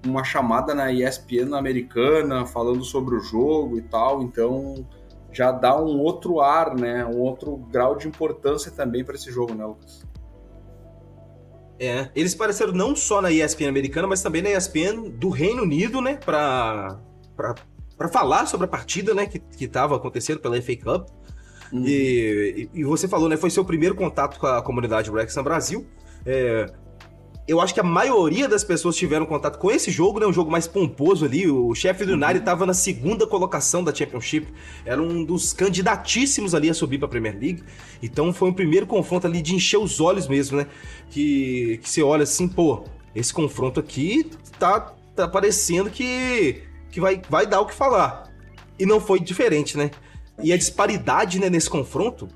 [0.06, 4.86] uma chamada na ESPN americana falando sobre o jogo e tal, então
[5.32, 7.04] já dá um outro ar, né?
[7.04, 10.04] Um outro grau de importância também para esse jogo, né, Lucas?
[11.78, 16.00] É, eles apareceram não só na ESPN americana, mas também na ESPN do Reino Unido,
[16.02, 16.98] né, para
[17.96, 21.08] para falar sobre a partida, né, que, que tava acontecendo pela FA Cup.
[21.70, 21.84] Uhum.
[21.86, 25.86] E, e, você falou, né, foi seu primeiro contato com a comunidade Wrexham Brasil.
[26.24, 26.66] É,
[27.48, 30.26] eu acho que a maioria das pessoas tiveram contato com esse jogo, né?
[30.26, 31.50] Um jogo mais pomposo ali.
[31.50, 34.46] O Sheffield United estava na segunda colocação da Championship.
[34.85, 37.64] Era um dos candidatíssimos ali a subir para a Premier League.
[38.03, 40.66] Então foi um primeiro confronto ali de encher os olhos mesmo, né?
[41.11, 47.20] Que, que você olha assim, pô, esse confronto aqui tá, tá parecendo que, que vai,
[47.29, 48.31] vai dar o que falar.
[48.79, 49.90] E não foi diferente, né?
[50.42, 52.29] E a disparidade né, nesse confronto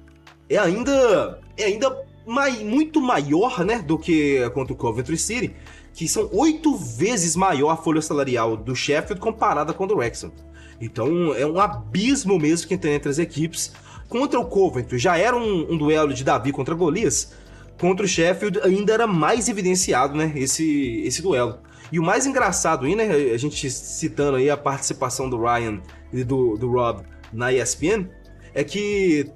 [0.49, 5.55] é ainda, é ainda mai, muito maior, né, do que contra o Coventry City,
[5.93, 10.33] que são oito vezes maior a folha salarial do Sheffield comparada com a do Wrexham.
[10.81, 13.73] Então é um abismo mesmo que tem entre as equipes.
[14.09, 17.33] Contra o Coventry já era um, um duelo de Davi contra Golias.
[17.79, 21.59] Contra o Sheffield ainda era mais evidenciado, né, esse, esse duelo.
[21.93, 25.81] E o mais engraçado aí, né, a gente citando aí a participação do Ryan
[26.13, 28.09] e do, do Rob na ESPN,
[28.55, 29.31] é que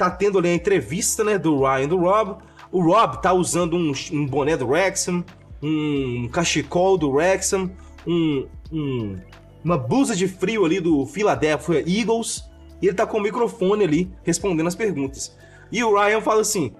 [0.00, 2.42] tá tendo ali a entrevista, né, do Ryan do Rob.
[2.72, 5.22] O Rob tá usando um, um boné do Wrexham,
[5.62, 7.70] um cachecol do Wrexham,
[8.06, 9.18] um, um,
[9.62, 12.48] uma blusa de frio ali do Philadelphia Eagles.
[12.80, 15.36] E ele tá com o microfone ali, respondendo as perguntas.
[15.70, 16.72] E o Ryan fala assim,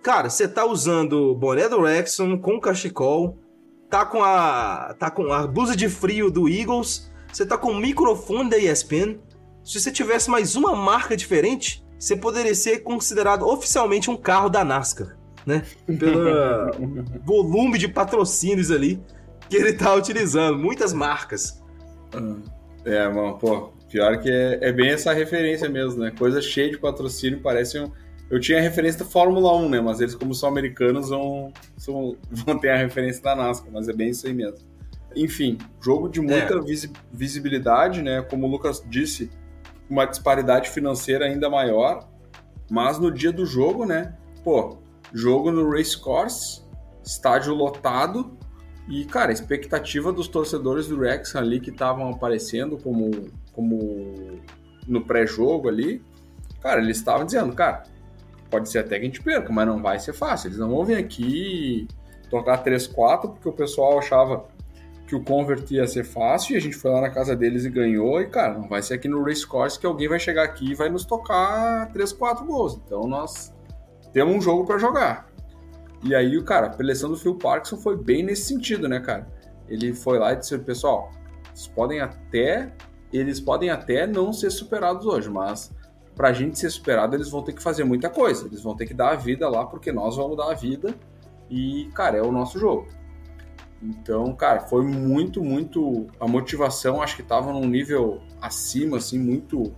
[0.00, 3.36] cara, você tá usando boné do Wrexham com cachecol,
[3.90, 7.76] tá com a tá com a blusa de frio do Eagles, você tá com o
[7.76, 9.18] microfone da ESPN.
[9.64, 14.64] Se você tivesse mais uma marca diferente, você poderia ser considerado oficialmente um carro da
[14.64, 15.62] NASCAR, né?
[15.86, 16.72] Pelo
[17.24, 19.00] volume de patrocínios ali
[19.48, 21.62] que ele tá utilizando, muitas marcas.
[22.84, 26.10] É, mano, pô, pior que é, é, bem essa referência mesmo, né?
[26.10, 27.88] Coisa cheia de patrocínio, parece um...
[28.28, 29.80] Eu tinha a referência da Fórmula 1, né?
[29.80, 33.92] Mas eles, como são americanos, vão, são, vão ter a referência da NASCAR, mas é
[33.92, 34.58] bem isso aí mesmo.
[35.14, 36.88] Enfim, jogo de muita é.
[37.12, 38.22] visibilidade, né?
[38.22, 39.30] Como o Lucas disse,
[39.88, 42.08] uma disparidade financeira ainda maior.
[42.70, 44.16] Mas no dia do jogo, né?
[44.42, 44.78] Pô,
[45.12, 46.62] jogo no Race Course,
[47.04, 48.36] estádio lotado.
[48.88, 54.40] E, cara, a expectativa dos torcedores do Rex ali que estavam aparecendo como, como
[54.88, 56.02] no pré-jogo ali,
[56.60, 57.84] cara, eles estavam dizendo, cara,
[58.50, 60.48] pode ser até que a gente perca, mas não vai ser fácil.
[60.48, 61.86] Eles não vão vir aqui
[62.28, 64.46] tocar 3-4 porque o pessoal achava
[65.12, 67.70] que o convert ia ser fácil e a gente foi lá na casa deles e
[67.70, 68.18] ganhou.
[68.22, 70.74] E, cara, não vai ser aqui no Race Course que alguém vai chegar aqui e
[70.74, 72.80] vai nos tocar 3, 4 gols.
[72.82, 73.54] Então nós
[74.10, 75.30] temos um jogo para jogar.
[76.02, 79.28] E aí, o cara, a preleção do Phil Parkinson foi bem nesse sentido, né, cara?
[79.68, 81.10] Ele foi lá e disse, pessoal,
[81.50, 82.72] eles podem até
[83.12, 85.70] eles podem até não ser superados hoje, mas
[86.16, 88.46] para a gente ser superado, eles vão ter que fazer muita coisa.
[88.46, 90.94] Eles vão ter que dar a vida lá, porque nós vamos dar a vida.
[91.50, 92.86] E, cara, é o nosso jogo.
[93.82, 96.06] Então, cara, foi muito, muito.
[96.20, 99.74] A motivação acho que estava num nível acima, assim, muito,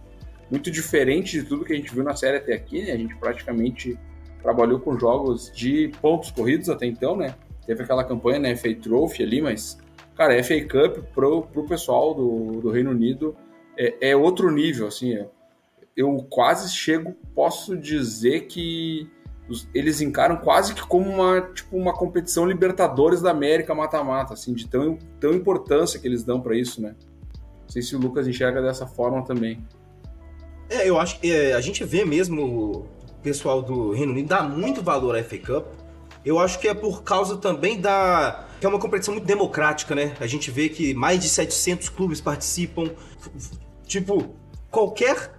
[0.51, 2.93] muito diferente de tudo que a gente viu na série até aqui, né?
[2.93, 3.99] A gente praticamente
[4.43, 7.35] trabalhou com jogos de pontos corridos até então, né?
[7.67, 8.57] Teve aquela campanha, né?
[8.57, 9.79] FA Trophy ali, mas,
[10.15, 13.35] cara, FA Cup pro, pro pessoal do, do Reino Unido
[13.79, 15.15] é, é outro nível, assim.
[15.15, 15.27] É,
[15.97, 19.09] eu quase chego, posso dizer que
[19.75, 24.67] eles encaram quase que como uma, tipo, uma competição Libertadores da América mata-mata, assim, de
[24.67, 26.95] tão, tão importância que eles dão para isso, né?
[27.63, 29.63] Não sei se o Lucas enxerga dessa forma também.
[30.69, 32.87] É, eu acho que é, a gente vê mesmo o
[33.23, 35.67] pessoal do Reino Unido dá muito valor à FA Cup.
[36.25, 40.15] Eu acho que é por causa também da que é uma competição muito democrática, né?
[40.21, 42.91] A gente vê que mais de 700 clubes participam.
[43.87, 44.35] Tipo,
[44.71, 45.33] qualquer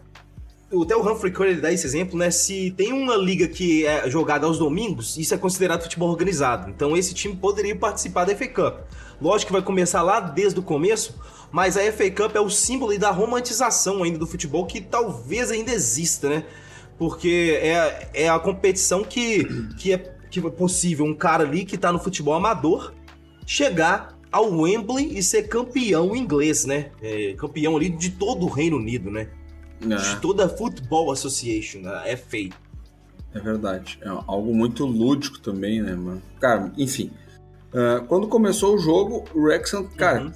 [0.84, 2.32] até o Humphrey Curry dá esse exemplo, né?
[2.32, 6.70] Se tem uma liga que é jogada aos domingos, isso é considerado futebol organizado.
[6.70, 8.80] Então esse time poderia participar da FA Cup.
[9.22, 11.16] Lógico que vai começar lá desde o começo,
[11.52, 15.72] mas a FA Cup é o símbolo da romantização ainda do futebol que talvez ainda
[15.72, 16.44] exista, né?
[16.98, 19.46] Porque é, é a competição que,
[19.78, 19.98] que, é,
[20.30, 22.94] que é possível um cara ali que tá no futebol amador
[23.46, 26.92] chegar ao Wembley e ser campeão inglês, né?
[27.02, 29.30] É, campeão ali de todo o Reino Unido, né?
[29.82, 29.96] É.
[29.96, 32.50] De toda a Football Association, a FA.
[33.34, 34.00] É verdade.
[34.02, 36.22] É algo muito lúdico também, né, mano?
[36.40, 37.12] Cara, enfim.
[37.74, 40.32] Uh, quando começou o jogo, o Wrexham, cara,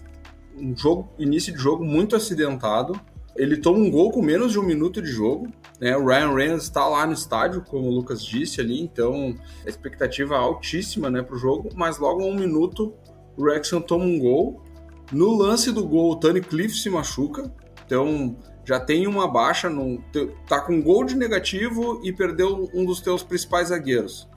[0.57, 0.71] uhum.
[0.71, 2.99] um jogo, início de jogo muito acidentado.
[3.37, 5.47] Ele toma um gol com menos de um minuto de jogo.
[5.79, 5.95] Né?
[5.95, 9.33] O Ryan Reynolds está lá no estádio, como o Lucas disse ali, então
[9.65, 11.69] a expectativa altíssima né, para o jogo.
[11.73, 12.93] Mas logo a um minuto,
[13.37, 14.61] o Wrexham toma um gol.
[15.09, 17.49] No lance do gol, o Tony Cliff se machuca.
[17.85, 18.35] Então,
[18.69, 19.99] já tem uma baixa, no,
[20.47, 24.29] tá com gol de negativo e perdeu um dos teus principais zagueiros.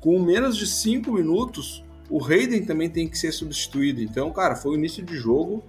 [0.00, 4.02] Com menos de 5 minutos, o Hayden também tem que ser substituído.
[4.02, 5.62] Então, cara, foi o início de jogo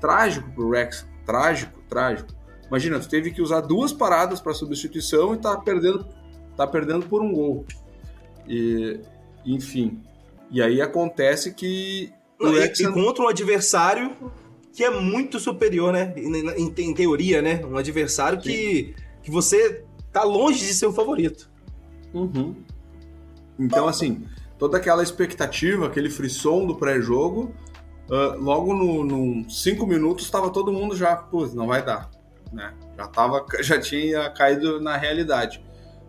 [0.00, 1.06] trágico pro Rex.
[1.24, 2.34] Trágico, trágico.
[2.66, 6.04] Imagina, tu teve que usar duas paradas para substituição e tá perdendo,
[6.56, 7.64] tá perdendo por um gol.
[8.48, 8.98] E,
[9.46, 10.02] enfim.
[10.50, 12.12] E aí acontece que.
[12.40, 14.10] Não, e, e contra um adversário
[14.72, 16.12] que é muito superior, né?
[16.16, 17.64] Em, em teoria, né?
[17.64, 21.50] Um adversário que, que você tá longe de ser o favorito.
[22.14, 22.54] Uhum.
[23.58, 24.26] Então, assim,
[24.58, 27.54] toda aquela expectativa, aquele frisson do pré-jogo,
[28.08, 32.10] uh, logo no, no cinco minutos estava todo mundo já, putz, não vai dar,
[32.52, 32.74] né?
[32.96, 35.64] Já, tava, já tinha caído na realidade.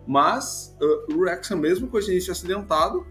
[0.06, 3.06] Mas uh, o Wrexham, mesmo com esse início acidentado,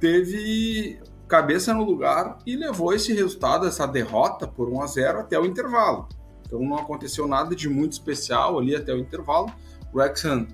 [0.00, 5.38] teve cabeça no lugar e levou esse resultado, essa derrota por 1 a 0 até
[5.38, 6.08] o intervalo.
[6.46, 9.50] Então não aconteceu nada de muito especial ali até o intervalo.
[9.92, 10.46] O Wrexham,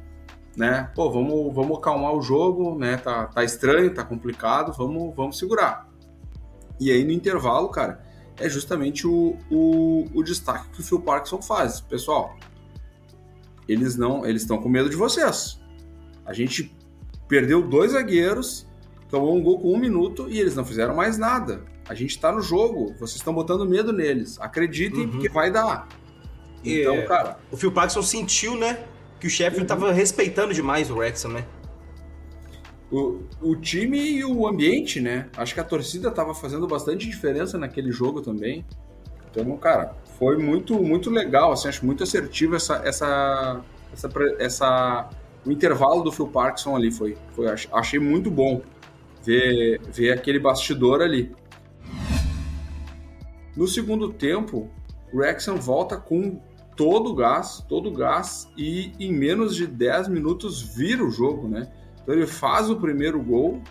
[0.57, 5.39] né, pô, vamos, vamos acalmar o jogo, né, tá, tá estranho, tá complicado, vamos, vamos
[5.39, 5.89] segurar.
[6.81, 8.03] E aí no intervalo, cara,
[8.39, 11.81] é justamente o, o, o destaque que o Phil Parkinson faz.
[11.81, 12.35] Pessoal,
[13.69, 15.61] eles não, eles estão com medo de vocês.
[16.25, 16.75] A gente
[17.29, 18.67] perdeu dois zagueiros,
[19.13, 21.63] tomou um gol com um minuto e eles não fizeram mais nada.
[21.87, 24.41] A gente tá no jogo, vocês estão botando medo neles.
[24.41, 25.11] Acreditem, uhum.
[25.11, 25.87] porque vai dar.
[26.65, 27.39] Então, é, cara.
[27.51, 28.83] O Phil Paxson sentiu, né?
[29.21, 29.67] Que o Sheffield uhum.
[29.67, 31.45] tava respeitando demais o Wrexham, né?
[32.91, 35.29] O, o time e o ambiente, né?
[35.37, 38.65] Acho que a torcida tava fazendo bastante diferença naquele jogo também.
[39.31, 43.61] Então, cara, foi muito, muito legal, assim, acho muito assertivo essa, essa,
[43.93, 45.11] essa, essa,
[45.45, 48.63] o intervalo do Phil Parkinson ali foi, foi achei muito bom
[49.25, 51.35] ver, ver aquele bastidor ali.
[53.57, 54.71] No segundo tempo,
[55.13, 56.41] o Wrexham volta com
[56.77, 61.47] todo o gás, todo o gás e em menos de 10 minutos vira o jogo,
[61.47, 61.71] né?
[62.03, 63.63] Então ele faz o primeiro gol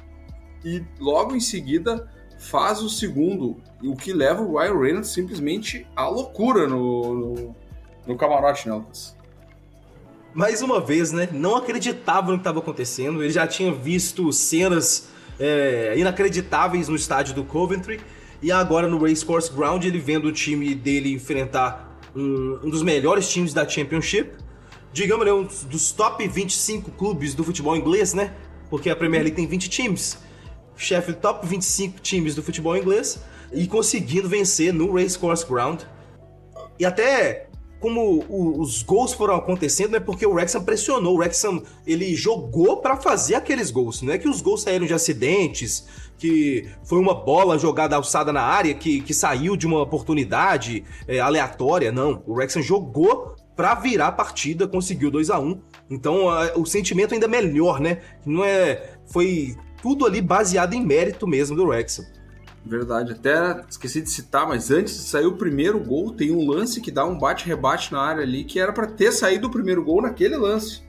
[0.64, 6.08] e logo em seguida faz o segundo, o que leva o Ryan Reynolds simplesmente à
[6.08, 7.56] loucura no, no,
[8.08, 9.16] no camarote, né, Lucas?
[10.34, 11.28] Mais uma vez, né?
[11.32, 13.22] Não acreditava no que estava acontecendo.
[13.22, 15.10] Ele já tinha visto cenas
[15.42, 18.00] é, inacreditáveis no estádio do Coventry.
[18.42, 23.28] E agora no Racecourse Ground, ele vendo o time dele enfrentar um, um dos melhores
[23.30, 24.32] times da Championship.
[24.94, 28.34] Digamos, né, um dos top 25 clubes do futebol inglês, né?
[28.70, 30.18] Porque a Premier League tem 20 times.
[30.78, 33.20] Sheffield, top 25 times do futebol inglês.
[33.52, 35.82] E conseguindo vencer no Racecourse Ground.
[36.80, 37.48] E até
[37.82, 41.16] como o, os gols foram acontecendo, é porque o Wrexham pressionou.
[41.16, 44.04] O Wrexham, ele jogou para fazer aqueles gols.
[44.04, 48.44] Não é que os gols saíram de acidentes, que foi uma bola jogada alçada na
[48.44, 51.92] área, que, que saiu de uma oportunidade é, aleatória.
[51.92, 56.66] Não, o Wrexham jogou para virar a partida, conseguiu 2 a 1 Então a, o
[56.66, 57.98] sentimento ainda melhor, né?
[58.24, 58.98] Não é.
[59.08, 62.06] Foi tudo ali baseado em mérito mesmo do Wrexham.
[62.64, 66.80] Verdade, até esqueci de citar, mas antes de sair o primeiro gol, tem um lance
[66.80, 70.02] que dá um bate-rebate na área ali, que era para ter saído o primeiro gol
[70.02, 70.84] naquele lance.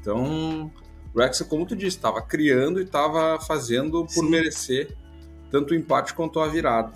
[0.00, 0.72] Então,
[1.14, 4.30] o Wrexham, como tu disse, estava criando e estava fazendo por Sim.
[4.30, 4.96] merecer
[5.50, 6.92] tanto o empate quanto a virada.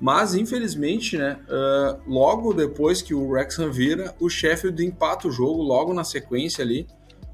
[0.00, 5.62] Mas, infelizmente, né, uh, logo depois que o Wrexham vira, o Sheffield empata o jogo
[5.62, 6.86] logo na sequência ali,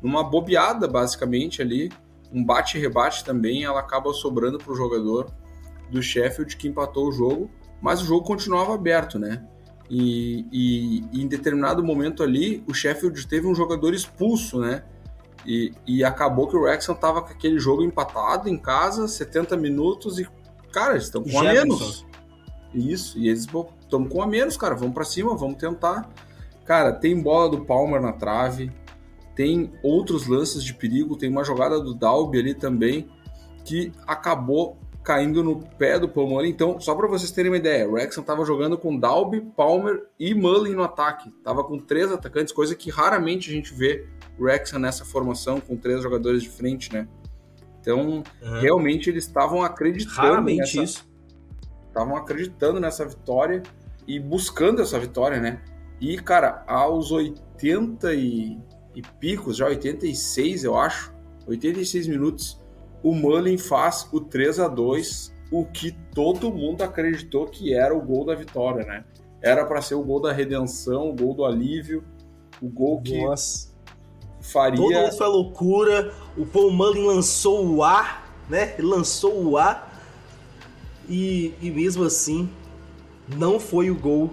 [0.03, 1.91] numa bobeada, basicamente, ali,
[2.33, 5.31] um bate-rebate também, ela acaba sobrando para o jogador
[5.93, 7.51] do Sheffield que empatou o jogo,
[7.81, 9.45] mas o jogo continuava aberto, né?
[9.91, 14.85] E, e, e, em determinado momento ali, o Sheffield teve um jogador expulso, né?
[15.47, 20.19] E, e acabou que o Wrexham tava com aquele jogo empatado em casa, 70 minutos
[20.19, 20.27] e,
[20.73, 21.51] cara, eles estão com Jefferson.
[21.51, 22.07] a menos.
[22.73, 23.47] Isso, e eles
[23.83, 26.09] estão com a menos, cara, vamos para cima, vamos tentar.
[26.65, 28.73] Cara, tem bola do Palmer na trave,
[29.35, 33.11] tem outros lances de perigo, tem uma jogada do Dalby ali também
[33.65, 36.47] que acabou caindo no pé do Palmer.
[36.47, 40.35] Então, só para vocês terem uma ideia, o Wrexham estava jogando com Dalby, Palmer e
[40.35, 41.31] Mullin no ataque.
[41.43, 44.07] Tava com três atacantes, coisa que raramente a gente vê
[44.39, 47.09] o Wrexham nessa formação com três jogadores de frente, né?
[47.81, 48.61] Então, uhum.
[48.61, 50.83] realmente eles estavam acreditando Raramente nessa...
[50.83, 51.13] isso.
[51.89, 53.63] Estavam acreditando nessa vitória
[54.07, 55.61] e buscando essa vitória, né?
[56.01, 58.59] E, cara, aos 80 e,
[58.95, 61.13] e picos, já 86, eu acho,
[61.47, 62.62] 86 minutos,
[63.03, 68.01] o Mullin faz o 3 a 2 o que todo mundo acreditou que era o
[68.01, 69.05] gol da vitória, né?
[69.43, 72.03] Era para ser o gol da redenção, o gol do alívio,
[72.61, 73.69] o gol que Nossa.
[74.41, 74.81] faria.
[74.81, 76.15] Todo mundo foi loucura.
[76.37, 78.75] O Paul Mullin lançou o ar, né?
[78.79, 79.93] Ele lançou o ar
[81.09, 82.49] e, e mesmo assim
[83.37, 84.31] não foi o gol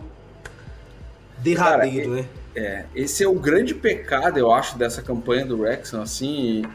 [1.40, 2.30] derradeiro, Cara, né?
[2.56, 6.70] É, esse é o grande pecado, eu acho, dessa campanha do Wrexham, assim, e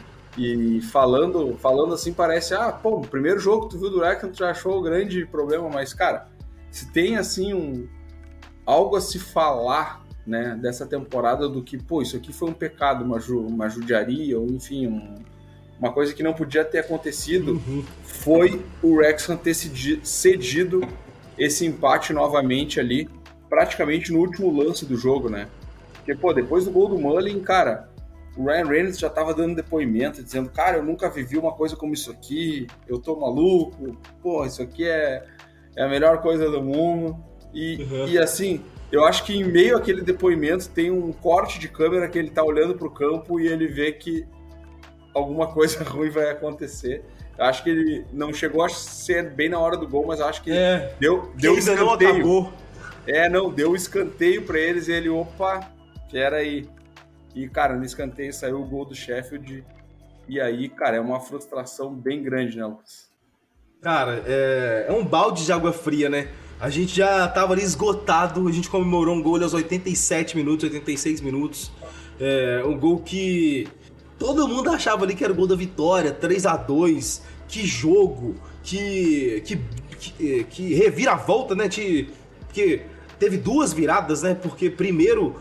[0.91, 4.39] falando, falando assim, parece, ah, pô, o primeiro jogo que tu viu do Wrexham, tu
[4.39, 6.27] já achou o grande problema, mas, cara,
[6.69, 7.87] se tem, assim, um,
[8.65, 13.03] algo a se falar, né, dessa temporada do que, pô, isso aqui foi um pecado,
[13.03, 15.15] uma, ju, uma judiaria, ou enfim, um,
[15.79, 17.83] uma coisa que não podia ter acontecido, uhum.
[18.03, 20.81] foi o Wrexham ter cedido
[21.37, 23.09] esse empate novamente ali,
[23.49, 25.47] praticamente no último lance do jogo, né?
[25.93, 27.89] Porque, pô, depois do gol do Mullin, cara,
[28.35, 31.93] o Ryan Reynolds já estava dando depoimento, dizendo, cara, eu nunca vivi uma coisa como
[31.93, 35.23] isso aqui, eu tô maluco, pô, isso aqui é,
[35.75, 37.17] é a melhor coisa do mundo.
[37.53, 38.07] E, uhum.
[38.07, 42.19] e assim, eu acho que em meio àquele depoimento tem um corte de câmera que
[42.19, 44.27] ele tá olhando pro campo e ele vê que
[45.13, 47.03] alguma coisa ruim vai acontecer.
[47.37, 50.41] Eu acho que ele não chegou a ser bem na hora do gol, mas acho
[50.41, 52.53] que é, deu, deu que escanteio.
[53.07, 55.69] É, não, deu escanteio para eles e ele, opa,
[56.13, 56.67] era aí.
[57.35, 59.65] E, cara, no escanteio saiu o gol do Sheffield.
[60.27, 63.09] E aí, cara, é uma frustração bem grande, né, Lucas?
[63.81, 66.29] Cara, é, é um balde de água fria, né?
[66.59, 71.19] A gente já tava ali esgotado, a gente comemorou um gol aos 87 minutos, 86
[71.19, 71.71] minutos.
[72.19, 73.67] É, um gol que
[74.17, 78.35] todo mundo achava ali que era o gol da vitória, 3 a 2 Que jogo,
[78.63, 79.59] que, que,
[79.99, 81.67] que, que reviravolta, né?
[81.67, 82.09] Que,
[82.53, 82.81] que
[83.19, 84.33] teve duas viradas, né?
[84.33, 85.35] Porque primeiro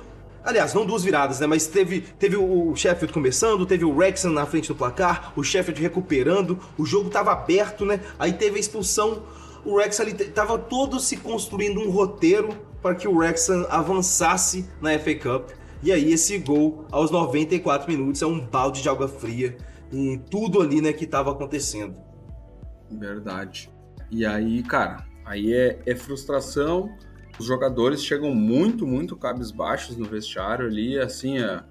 [0.45, 1.47] Aliás, não duas viradas, né?
[1.47, 5.81] Mas teve, teve o Sheffield começando, teve o Wrexham na frente do placar, o Sheffield
[5.81, 7.99] recuperando, o jogo tava aberto, né?
[8.19, 9.23] Aí teve a expulsão,
[9.65, 12.51] o Wrexham ali tava todo se construindo um roteiro
[12.83, 15.51] para que o Wrexham avançasse na FA Cup.
[15.83, 19.57] E aí esse gol aos 94 minutos é um balde de água fria
[19.91, 21.97] em tudo ali, né, que tava acontecendo.
[22.91, 23.71] Verdade.
[24.11, 26.95] E aí, cara, aí é, é frustração,
[27.39, 31.63] os jogadores chegam muito, muito cabisbaixos no vestiário ali, assim, é,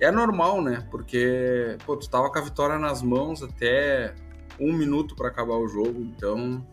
[0.00, 0.86] é normal, né?
[0.90, 4.14] Porque, pô, tu tava com a vitória nas mãos até
[4.58, 6.66] um minuto para acabar o jogo, então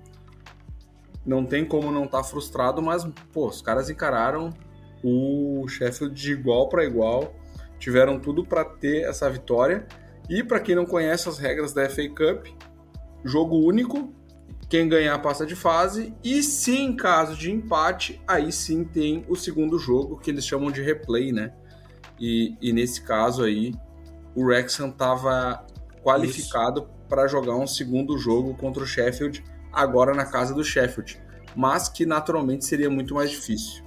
[1.25, 4.51] não tem como não estar tá frustrado, mas, pô, os caras encararam
[5.03, 7.33] o Sheffield de igual para igual,
[7.77, 9.85] tiveram tudo para ter essa vitória.
[10.29, 12.47] E para quem não conhece as regras da FA Cup,
[13.25, 14.13] jogo único,
[14.69, 16.13] quem ganhar passa de fase.
[16.23, 20.71] E se em caso de empate, aí sim tem o segundo jogo, que eles chamam
[20.71, 21.53] de replay, né?
[22.19, 23.73] E, e nesse caso aí,
[24.35, 25.65] o Wrexham estava
[26.03, 31.21] qualificado para jogar um segundo jogo contra o Sheffield, agora na casa do Sheffield,
[31.55, 33.83] mas que naturalmente seria muito mais difícil.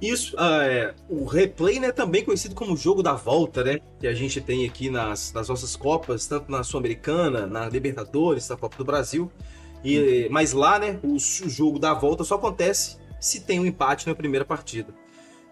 [0.00, 4.40] Isso, é, o replay, né, também conhecido como jogo da volta, né, que a gente
[4.40, 9.30] tem aqui nas, nas nossas Copas, tanto na Sul-Americana, na Libertadores, na Copa do Brasil.
[9.84, 14.06] E, mas lá, né, o, o, jogo da volta só acontece se tem um empate
[14.06, 14.94] na primeira partida.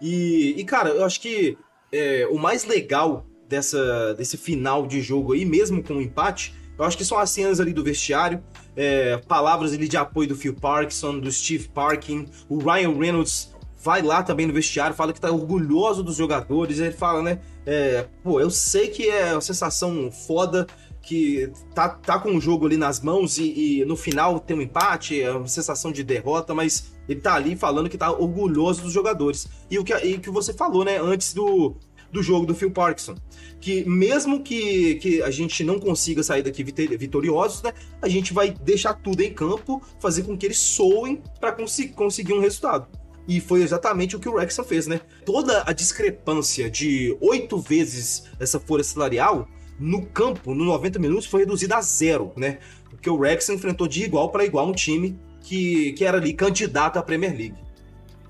[0.01, 1.57] E, e cara, eu acho que
[1.91, 6.55] é, o mais legal dessa, desse final de jogo aí, mesmo com o um empate,
[6.77, 8.43] eu acho que são as cenas ali do vestiário,
[8.75, 13.53] é, palavras ali de apoio do Phil Parkinson, do Steve Parkin, o Ryan Reynolds
[13.83, 18.07] vai lá também no vestiário, fala que tá orgulhoso dos jogadores, ele fala, né, é,
[18.23, 20.65] pô, eu sei que é uma sensação foda,
[21.03, 24.61] que tá, tá com o jogo ali nas mãos e, e, no final tem um
[24.61, 28.93] empate, é uma sensação de derrota, mas ele tá ali falando que tá orgulhoso dos
[28.93, 29.47] jogadores.
[29.69, 31.75] E o que, e que você falou, né, antes do,
[32.09, 33.15] do jogo do Phil Parkinson.
[33.59, 38.51] Que mesmo que, que a gente não consiga sair daqui vitoriosos, né, a gente vai
[38.51, 42.87] deixar tudo em campo, fazer com que eles soem para cons conseguir um resultado.
[43.27, 44.99] E foi exatamente o que o Wrexham fez, né?
[45.25, 49.47] Toda a discrepância de oito vezes essa folha salarial
[49.83, 52.59] no campo, no 90 minutos, foi reduzida a zero, né?
[52.89, 56.97] Porque o Wrexham enfrentou de igual para igual um time que, que era ali candidato
[56.97, 57.57] à Premier League.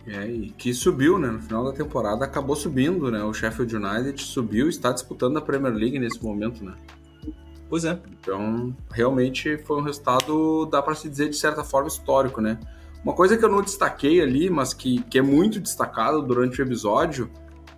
[0.08, 1.28] É, e que subiu, né?
[1.28, 3.24] No final da temporada acabou subindo, né?
[3.24, 6.74] O Sheffield United subiu e está disputando a Premier League nesse momento, né?
[7.70, 8.00] Pois é.
[8.20, 12.60] Então, realmente foi um resultado, dá para se dizer, de certa forma, histórico, né?
[13.04, 16.66] Uma coisa que eu não destaquei ali, mas que, que é muito destacado durante o
[16.66, 17.30] episódio,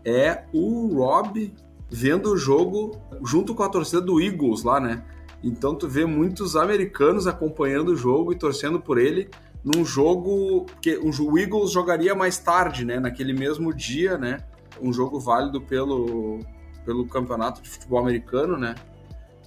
[0.04, 1.54] é o Rob
[1.90, 5.04] vendo o jogo junto com a torcida do Eagles lá, né?
[5.44, 9.30] Então tu vê muitos americanos acompanhando o jogo e torcendo por ele
[9.64, 13.00] num jogo que o Eagles jogaria mais tarde, né?
[13.00, 14.40] Naquele mesmo dia, né?
[14.82, 16.40] Um jogo válido pelo,
[16.86, 18.76] pelo campeonato de futebol americano, né?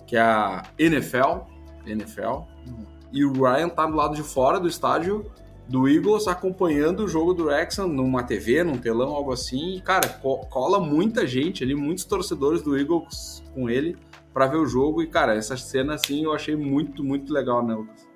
[0.06, 1.42] Que é a NFL,
[1.86, 2.42] NFL.
[3.12, 5.30] E o Ryan tá do lado de fora do estádio
[5.68, 9.76] do Eagles acompanhando o jogo do Wrexham numa TV, num telão, algo assim.
[9.76, 13.94] E, cara, cola muita gente ali, muitos torcedores do Eagles com ele
[14.32, 15.02] para ver o jogo.
[15.02, 18.08] E, cara, essa cena, assim, eu achei muito, muito legal, né, Lucas?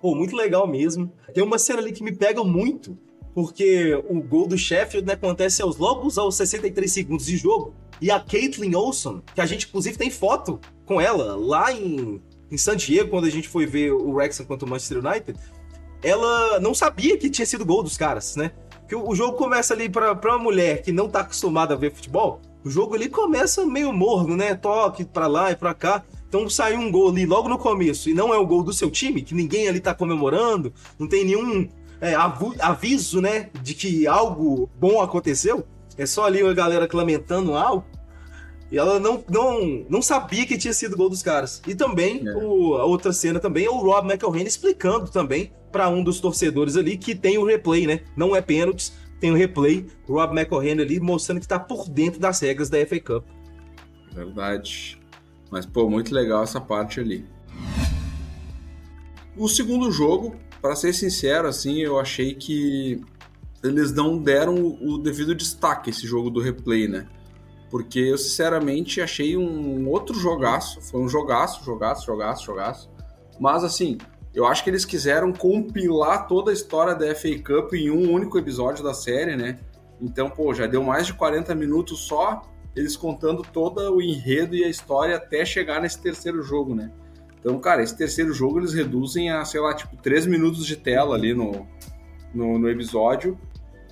[0.00, 1.10] Pô, muito legal mesmo.
[1.32, 2.98] Tem uma cena ali que me pega muito,
[3.34, 7.74] porque o gol do Sheffield né, acontece aos logos aos 63 segundos de jogo.
[7.98, 12.20] E a Caitlin Olson, que a gente inclusive tem foto com ela lá em,
[12.50, 15.38] em San Diego, quando a gente foi ver o Wrexham contra o Manchester United,
[16.04, 18.52] ela não sabia que tinha sido gol dos caras, né?
[18.86, 22.40] Que o, jogo começa ali para uma mulher que não tá acostumada a ver futebol,
[22.62, 24.54] o jogo ali começa meio morno, né?
[24.54, 26.04] Toque para lá e para cá.
[26.28, 28.90] Então saiu um gol ali logo no começo e não é o gol do seu
[28.90, 31.68] time, que ninguém ali tá comemorando, não tem nenhum
[32.00, 32.14] é,
[32.60, 35.66] aviso, né, de que algo bom aconteceu.
[35.96, 37.84] É só ali a galera lamentando algo.
[38.70, 41.62] E ela não, não, não sabia que tinha sido gol dos caras.
[41.66, 42.34] E também, é.
[42.34, 46.76] o, a outra cena também é o Rob McElhenney explicando também para um dos torcedores
[46.76, 48.02] ali que tem o replay, né?
[48.16, 49.84] Não é pênaltis, tem o replay.
[50.08, 53.24] Rob McElhenney ali mostrando que tá por dentro das regras da FA Cup.
[54.12, 55.00] Verdade.
[55.50, 57.26] Mas, pô, muito legal essa parte ali.
[59.36, 63.02] O segundo jogo, para ser sincero, assim, eu achei que
[63.60, 67.08] eles não deram o devido destaque esse jogo do replay, né?
[67.68, 70.80] Porque eu sinceramente achei um outro jogaço.
[70.80, 72.90] Foi um jogaço, jogaço, jogaço, jogaço.
[73.40, 73.98] Mas assim,
[74.34, 78.36] eu acho que eles quiseram compilar toda a história da FA Cup em um único
[78.38, 79.58] episódio da série, né?
[80.00, 82.42] Então, pô, já deu mais de 40 minutos só
[82.74, 86.90] eles contando todo o enredo e a história até chegar nesse terceiro jogo, né?
[87.38, 91.14] Então, cara, esse terceiro jogo eles reduzem a, sei lá, tipo, 3 minutos de tela
[91.14, 91.66] ali no,
[92.34, 93.38] no, no episódio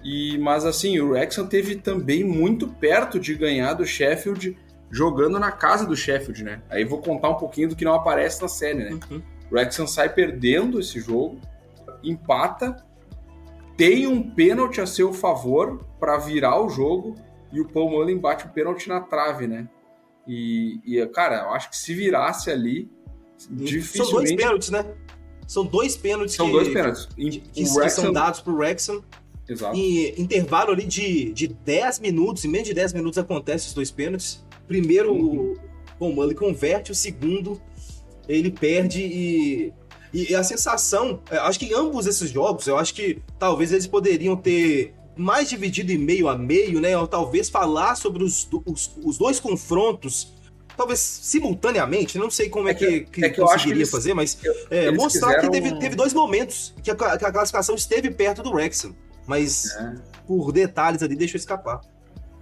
[0.03, 4.57] e, mas assim, o Wrexham teve também muito perto de ganhar do Sheffield
[4.91, 6.63] jogando na casa do Sheffield, né?
[6.69, 8.99] Aí vou contar um pouquinho do que não aparece na série, né?
[9.11, 9.23] Uhum.
[9.53, 11.39] O Wrexham sai perdendo esse jogo,
[12.03, 12.83] empata,
[13.77, 17.15] tem um pênalti a seu favor para virar o jogo
[17.53, 19.69] e o Paul Mullen bate o pênalti na trave, né?
[20.27, 22.91] E, e, cara, eu acho que se virasse ali,
[23.51, 24.09] dificilmente...
[24.09, 24.95] São dois pênaltis, né?
[25.47, 27.05] São dois pênaltis São que, dois pênaltis.
[27.15, 29.03] Que, que, que são dados pro Wrexham
[29.47, 29.77] Exato.
[29.77, 33.91] Em intervalo ali de, de 10 minutos, em menos de 10 minutos acontece os dois
[33.91, 34.43] pênaltis.
[34.67, 35.55] Primeiro, uhum.
[35.99, 37.61] o ele converte, o segundo,
[38.29, 39.73] ele perde e.
[40.15, 43.87] E a sensação, é, acho que em ambos esses jogos, eu acho que talvez eles
[43.87, 46.95] poderiam ter mais dividido em meio a meio, né?
[46.99, 50.35] Ou talvez falar sobre os, os, os dois confrontos
[50.77, 54.39] talvez simultaneamente, não sei como é, é que, que, é que conseguiria eles, fazer, mas
[54.71, 55.51] é, mostrar quiseram...
[55.51, 58.95] que teve, teve dois momentos que a, que a, classificação esteve perto do Wrexham
[59.27, 59.95] mas é.
[60.27, 61.81] por detalhes ali deixou escapar.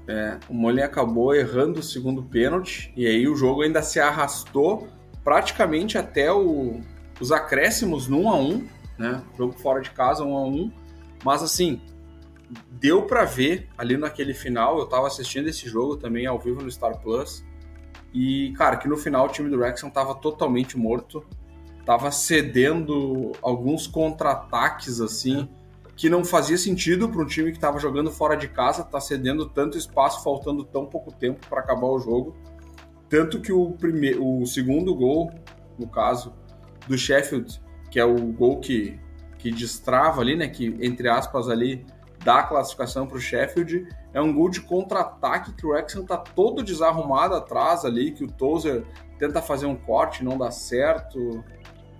[0.08, 4.88] É, o Molin acabou errando o segundo pênalti e aí o jogo ainda se arrastou
[5.24, 6.80] praticamente até o,
[7.20, 8.68] os acréscimos no 1 a 1,
[8.98, 9.22] né?
[9.36, 10.72] Jogo fora de casa 1 a 1.
[11.24, 11.80] Mas assim,
[12.70, 16.70] deu para ver ali naquele final, eu tava assistindo esse jogo também ao vivo no
[16.70, 17.44] Star Plus,
[18.12, 21.24] e, cara, que no final o time do Wrexham tava totalmente morto,
[21.86, 25.48] tava cedendo alguns contra-ataques, assim,
[25.94, 29.46] que não fazia sentido para um time que estava jogando fora de casa, tá cedendo
[29.46, 32.34] tanto espaço, faltando tão pouco tempo para acabar o jogo.
[33.10, 35.32] Tanto que o, primeiro, o segundo gol,
[35.76, 36.32] no caso,
[36.86, 38.98] do Sheffield, que é o gol que,
[39.36, 40.48] que destrava ali, né?
[40.48, 41.84] Que, entre aspas, ali
[42.24, 43.88] dá a classificação para o Sheffield.
[44.14, 48.28] É um gol de contra-ataque que o Wrexham tá todo desarrumado atrás ali, que o
[48.28, 48.84] Tozer
[49.18, 51.44] tenta fazer um corte, não dá certo.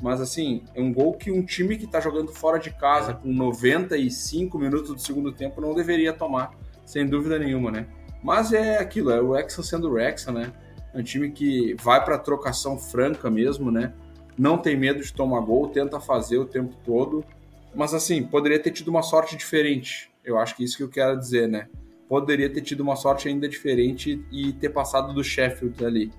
[0.00, 3.32] Mas assim, é um gol que um time que está jogando fora de casa com
[3.32, 6.52] 95 minutos do segundo tempo não deveria tomar,
[6.86, 7.86] sem dúvida nenhuma, né?
[8.22, 10.52] Mas é aquilo, é o Wrexham sendo o Wrexham, né?
[10.93, 13.93] É um time que vai para trocação franca mesmo, né?
[14.36, 17.24] Não tem medo de tomar gol, tenta fazer o tempo todo.
[17.74, 20.11] Mas assim, poderia ter tido uma sorte diferente.
[20.24, 21.68] Eu acho que isso que eu quero dizer, né?
[22.09, 26.12] Poderia ter tido uma sorte ainda diferente e ter passado do Sheffield ali.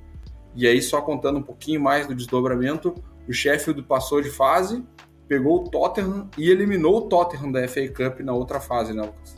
[0.56, 2.94] E aí, só contando um pouquinho mais do desdobramento,
[3.28, 4.84] o Sheffield passou de fase,
[5.28, 9.36] pegou o Tottenham e eliminou o Tottenham da FA Cup na outra fase, né, Lucas?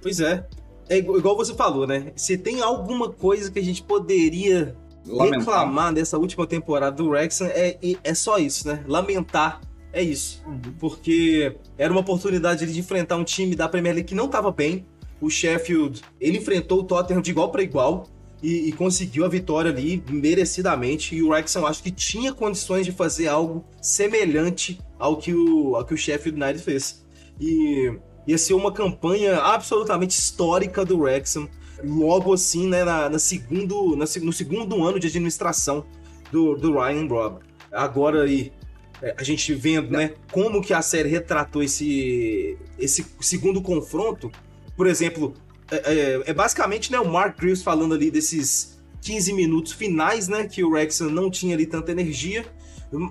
[0.00, 0.46] Pois é
[0.88, 2.12] é igual você falou, né?
[2.16, 4.74] Se tem alguma coisa que a gente poderia
[5.06, 5.38] Lamentar.
[5.38, 8.84] reclamar dessa última temporada do Wrexham, é, é só isso, né?
[8.86, 9.60] Lamentar
[9.92, 10.42] é isso.
[10.46, 10.60] Uhum.
[10.78, 14.86] Porque era uma oportunidade de enfrentar um time da Premier League que não estava bem.
[15.20, 18.06] O Sheffield, ele enfrentou o Tottenham de igual para igual
[18.42, 21.16] e, e, conseguiu a vitória ali merecidamente.
[21.16, 25.84] E o Wrexham acho que tinha condições de fazer algo semelhante ao que o, ao
[25.84, 27.04] que o Sheffield United fez.
[27.40, 27.92] E
[28.28, 31.48] ia ser uma campanha absolutamente histórica do Wrexham,
[31.82, 35.86] logo assim, né, na, na segundo, na, no segundo ano de administração
[36.30, 37.40] do, do Ryan Robb.
[37.72, 38.52] Agora aí,
[39.00, 44.30] é, a gente vendo, né, como que a série retratou esse, esse segundo confronto,
[44.76, 45.32] por exemplo,
[45.70, 50.46] é, é, é basicamente, né, o Mark Greaves falando ali desses 15 minutos finais, né,
[50.46, 52.44] que o Wrexham não tinha ali tanta energia,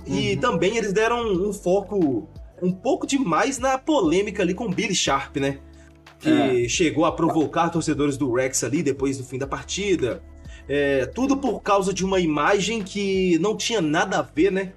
[0.06, 0.40] e uhum.
[0.40, 2.30] também eles deram um foco
[2.62, 5.60] um pouco demais na polêmica ali com o Billy Sharp, né?
[6.20, 6.70] Que é.
[6.70, 10.22] chegou a provocar torcedores do Rex ali depois do fim da partida.
[10.68, 14.74] É, tudo por causa de uma imagem que não tinha nada a ver, né?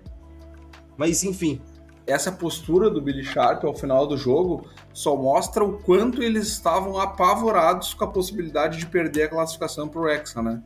[0.97, 1.61] Mas enfim.
[2.07, 6.99] Essa postura do Billy Sharp ao final do jogo só mostra o quanto eles estavam
[6.99, 10.61] apavorados com a possibilidade de perder a classificação pro Rexa, né?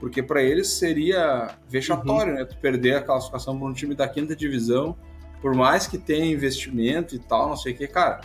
[0.00, 2.38] Porque para eles seria vexatório, uhum.
[2.38, 2.44] né?
[2.46, 4.96] Tu perder a classificação para um time da quinta divisão
[5.42, 8.20] por mais que tenha investimento e tal, não sei o que, cara,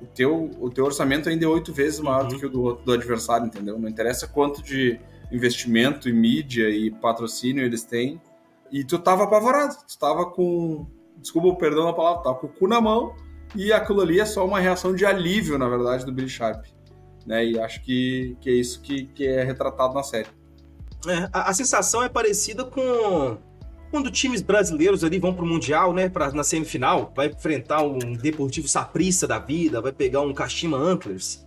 [0.00, 2.28] o teu, o teu orçamento ainda é oito vezes maior uhum.
[2.28, 3.78] do que o do, do adversário, entendeu?
[3.78, 4.98] Não interessa quanto de
[5.32, 8.20] investimento e mídia e patrocínio eles têm.
[8.70, 10.86] E tu tava apavorado, tu tava com.
[11.18, 13.14] Desculpa, perdão a palavra, tava com o cu na mão
[13.54, 16.64] e aquilo ali é só uma reação de alívio, na verdade, do Billy Sharp.
[17.26, 17.46] Né?
[17.46, 20.28] E acho que, que é isso que, que é retratado na série.
[21.06, 23.38] É, a, a sensação é parecida com
[23.90, 28.68] quando times brasileiros ali vão pro Mundial, né, pra, na semifinal, vai enfrentar um Deportivo
[28.68, 31.46] Saprissa da vida, vai pegar um Kashima Antlers.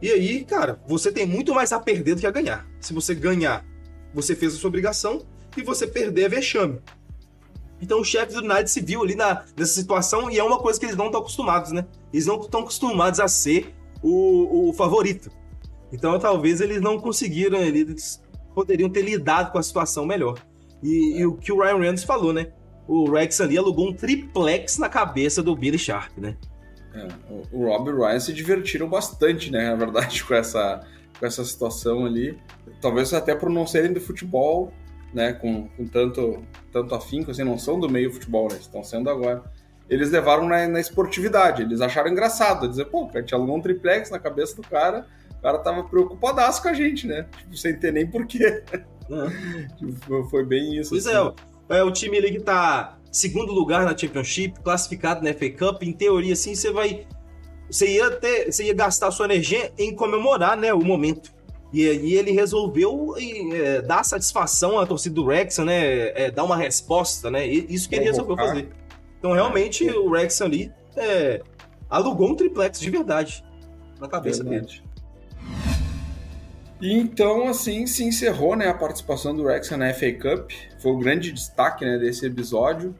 [0.00, 2.66] E aí, cara, você tem muito mais a perder do que a ganhar.
[2.80, 3.64] Se você ganhar,
[4.14, 6.78] você fez a sua obrigação, e você perder é vexame.
[7.80, 10.78] Então o chefe do United se viu ali na, nessa situação e é uma coisa
[10.78, 11.86] que eles não estão acostumados, né?
[12.12, 15.30] Eles não estão acostumados a ser o, o favorito.
[15.92, 18.22] Então talvez eles não conseguiram, eles
[18.54, 20.38] poderiam ter lidado com a situação melhor.
[20.82, 22.48] E, e, o que o Ryan Reynolds falou, né?
[22.86, 26.36] O Rex ali alugou um triplex na cabeça do Billy Sharp, né?
[26.94, 27.08] É,
[27.52, 29.70] o, Rob e o Ryan se divertiram bastante, né?
[29.70, 30.80] Na verdade, com essa,
[31.18, 32.38] com essa situação ali.
[32.80, 34.72] Talvez até por não serem do futebol,
[35.12, 35.32] né?
[35.32, 38.58] Com, com tanto, tanto afinco, assim, não são do meio futebol, né?
[38.58, 39.42] Estão sendo agora.
[39.88, 44.10] Eles levaram na, na esportividade, eles acharam engraçado, dizer, pô, a gente alugou um triplex
[44.10, 45.06] na cabeça do cara,
[45.38, 47.24] o cara tava preocupadaço com a gente, né?
[47.38, 48.64] Tipo, sem ter nem porquê.
[50.30, 50.90] Foi bem isso.
[50.90, 51.32] Pois assim.
[51.70, 55.82] é, é o time ali que tá segundo lugar na Championship, classificado na FA Cup,
[55.82, 57.06] em teoria, assim, você vai.
[57.70, 61.34] Você ia, ter, você ia gastar sua energia em comemorar né, o momento.
[61.72, 66.08] E aí ele resolveu é, dar satisfação à torcida do Wrexham, né?
[66.10, 67.44] É, dar uma resposta, né?
[67.44, 68.68] Isso que ele resolveu fazer.
[69.18, 69.92] Então, realmente, é.
[69.92, 71.42] o Wrexham ali é,
[71.90, 73.44] alugou um triplex de verdade
[74.00, 74.76] na cabeça verdade.
[74.76, 74.85] dele.
[76.80, 80.50] E então, assim, se encerrou né, a participação do Wrexham na FA Cup.
[80.78, 82.94] Foi o grande destaque né, desse episódio.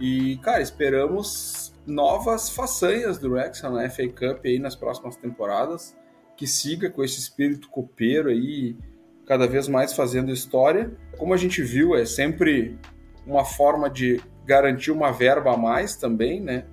[0.00, 5.96] E, cara, esperamos novas façanhas do Wrexham na FA Cup aí nas próximas temporadas.
[6.36, 8.76] Que siga com esse espírito copeiro aí,
[9.24, 10.90] cada vez mais fazendo história.
[11.16, 12.76] Como a gente viu, é sempre
[13.24, 16.64] uma forma de garantir uma verba a mais também, né?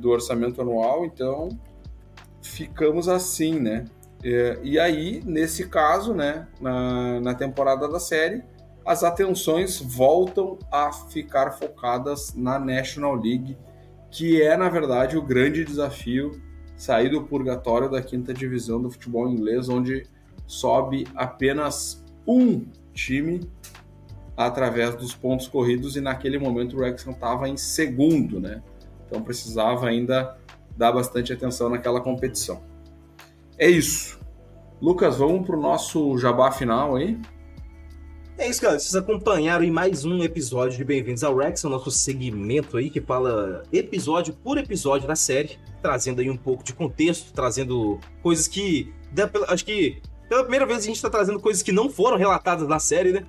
[0.00, 1.04] Do orçamento anual.
[1.04, 1.48] Então,
[2.40, 3.84] ficamos assim, né?
[4.24, 8.42] É, e aí, nesse caso, né, na, na temporada da série,
[8.84, 13.56] as atenções voltam a ficar focadas na National League,
[14.10, 16.40] que é, na verdade, o grande desafio
[16.76, 20.04] sair do purgatório da quinta divisão do futebol inglês, onde
[20.46, 23.48] sobe apenas um time
[24.36, 28.62] através dos pontos corridos e naquele momento o Wrexham estava em segundo, né?
[29.06, 30.36] Então precisava ainda
[30.76, 32.62] dar bastante atenção naquela competição.
[33.58, 34.18] É isso.
[34.80, 37.18] Lucas, vamos para o nosso jabá final aí?
[38.38, 38.80] É isso, galera.
[38.80, 43.00] Vocês acompanharam em mais um episódio de Bem-vindos ao Rex, o nosso segmento aí que
[43.00, 48.92] fala episódio por episódio da série, trazendo aí um pouco de contexto, trazendo coisas que.
[49.48, 52.78] Acho que pela primeira vez a gente está trazendo coisas que não foram relatadas na
[52.78, 53.26] série, né?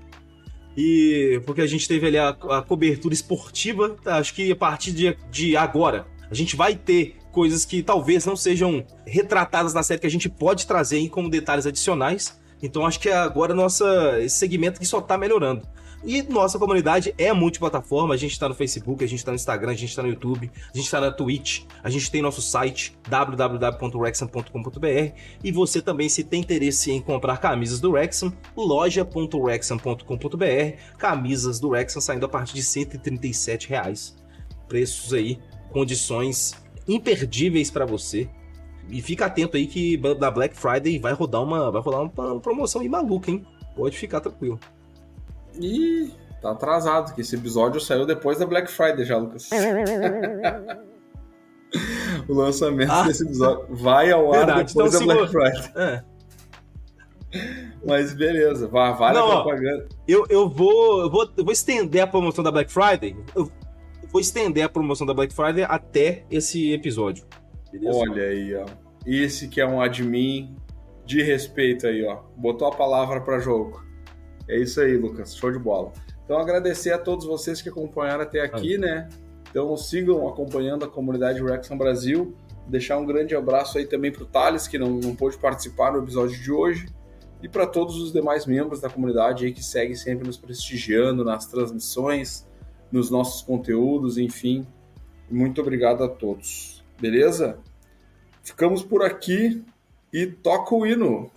[0.75, 5.15] E porque a gente teve ali a, a cobertura esportiva, acho que a partir de,
[5.29, 10.07] de agora a gente vai ter coisas que talvez não sejam retratadas na série que
[10.07, 12.39] a gente pode trazer aí como detalhes adicionais.
[12.61, 15.67] Então acho que agora nossa esse segmento que só tá melhorando.
[16.05, 19.71] E nossa comunidade é multiplataforma, a gente está no Facebook, a gente está no Instagram,
[19.71, 22.93] a gente está no YouTube, a gente está na Twitch, a gente tem nosso site
[23.07, 31.69] www.rexam.com.br e você também se tem interesse em comprar camisas do Rexam, loja.rexam.com.br, camisas do
[31.69, 34.13] Rexam saindo a partir de 137 reais.
[34.67, 35.39] Preços aí,
[35.71, 38.29] condições imperdíveis para você.
[38.89, 42.81] E fica atento aí que na Black Friday vai rodar uma, vai rodar uma promoção
[42.81, 43.45] aí maluca, hein?
[43.75, 44.59] Pode ficar tranquilo.
[45.59, 46.11] Ih,
[46.41, 49.49] tá atrasado, que esse episódio saiu depois da Black Friday já, Lucas.
[52.27, 55.71] o lançamento ah, desse episódio vai ao ar verdade, depois então, da Black Friday.
[55.75, 56.03] É.
[57.85, 59.87] Mas beleza, vale Não, a propaganda.
[59.89, 63.15] Ó, eu, eu, vou, eu, vou, eu vou estender a promoção da Black Friday.
[63.35, 63.49] Eu
[64.13, 67.25] vou estender a promoção da Black Friday até esse episódio.
[67.71, 67.97] Beleza?
[67.97, 68.65] Olha aí, ó.
[69.07, 70.55] Esse que é um admin
[71.03, 72.19] de respeito aí, ó.
[72.37, 73.83] Botou a palavra para jogo.
[74.47, 75.35] É isso aí, Lucas.
[75.35, 75.91] Show de bola.
[76.23, 79.09] Então, agradecer a todos vocês que acompanharam até aqui, né?
[79.49, 82.35] Então, sigam acompanhando a comunidade Rexon Brasil.
[82.67, 86.03] Deixar um grande abraço aí também para o Thales, que não, não pôde participar no
[86.03, 86.85] episódio de hoje.
[87.41, 91.45] E para todos os demais membros da comunidade aí que seguem sempre nos prestigiando nas
[91.47, 92.47] transmissões,
[92.93, 94.65] nos nossos conteúdos, enfim.
[95.29, 96.83] Muito obrigado a todos.
[97.01, 97.57] Beleza?
[98.43, 99.63] Ficamos por aqui
[100.13, 101.31] e toca o hino.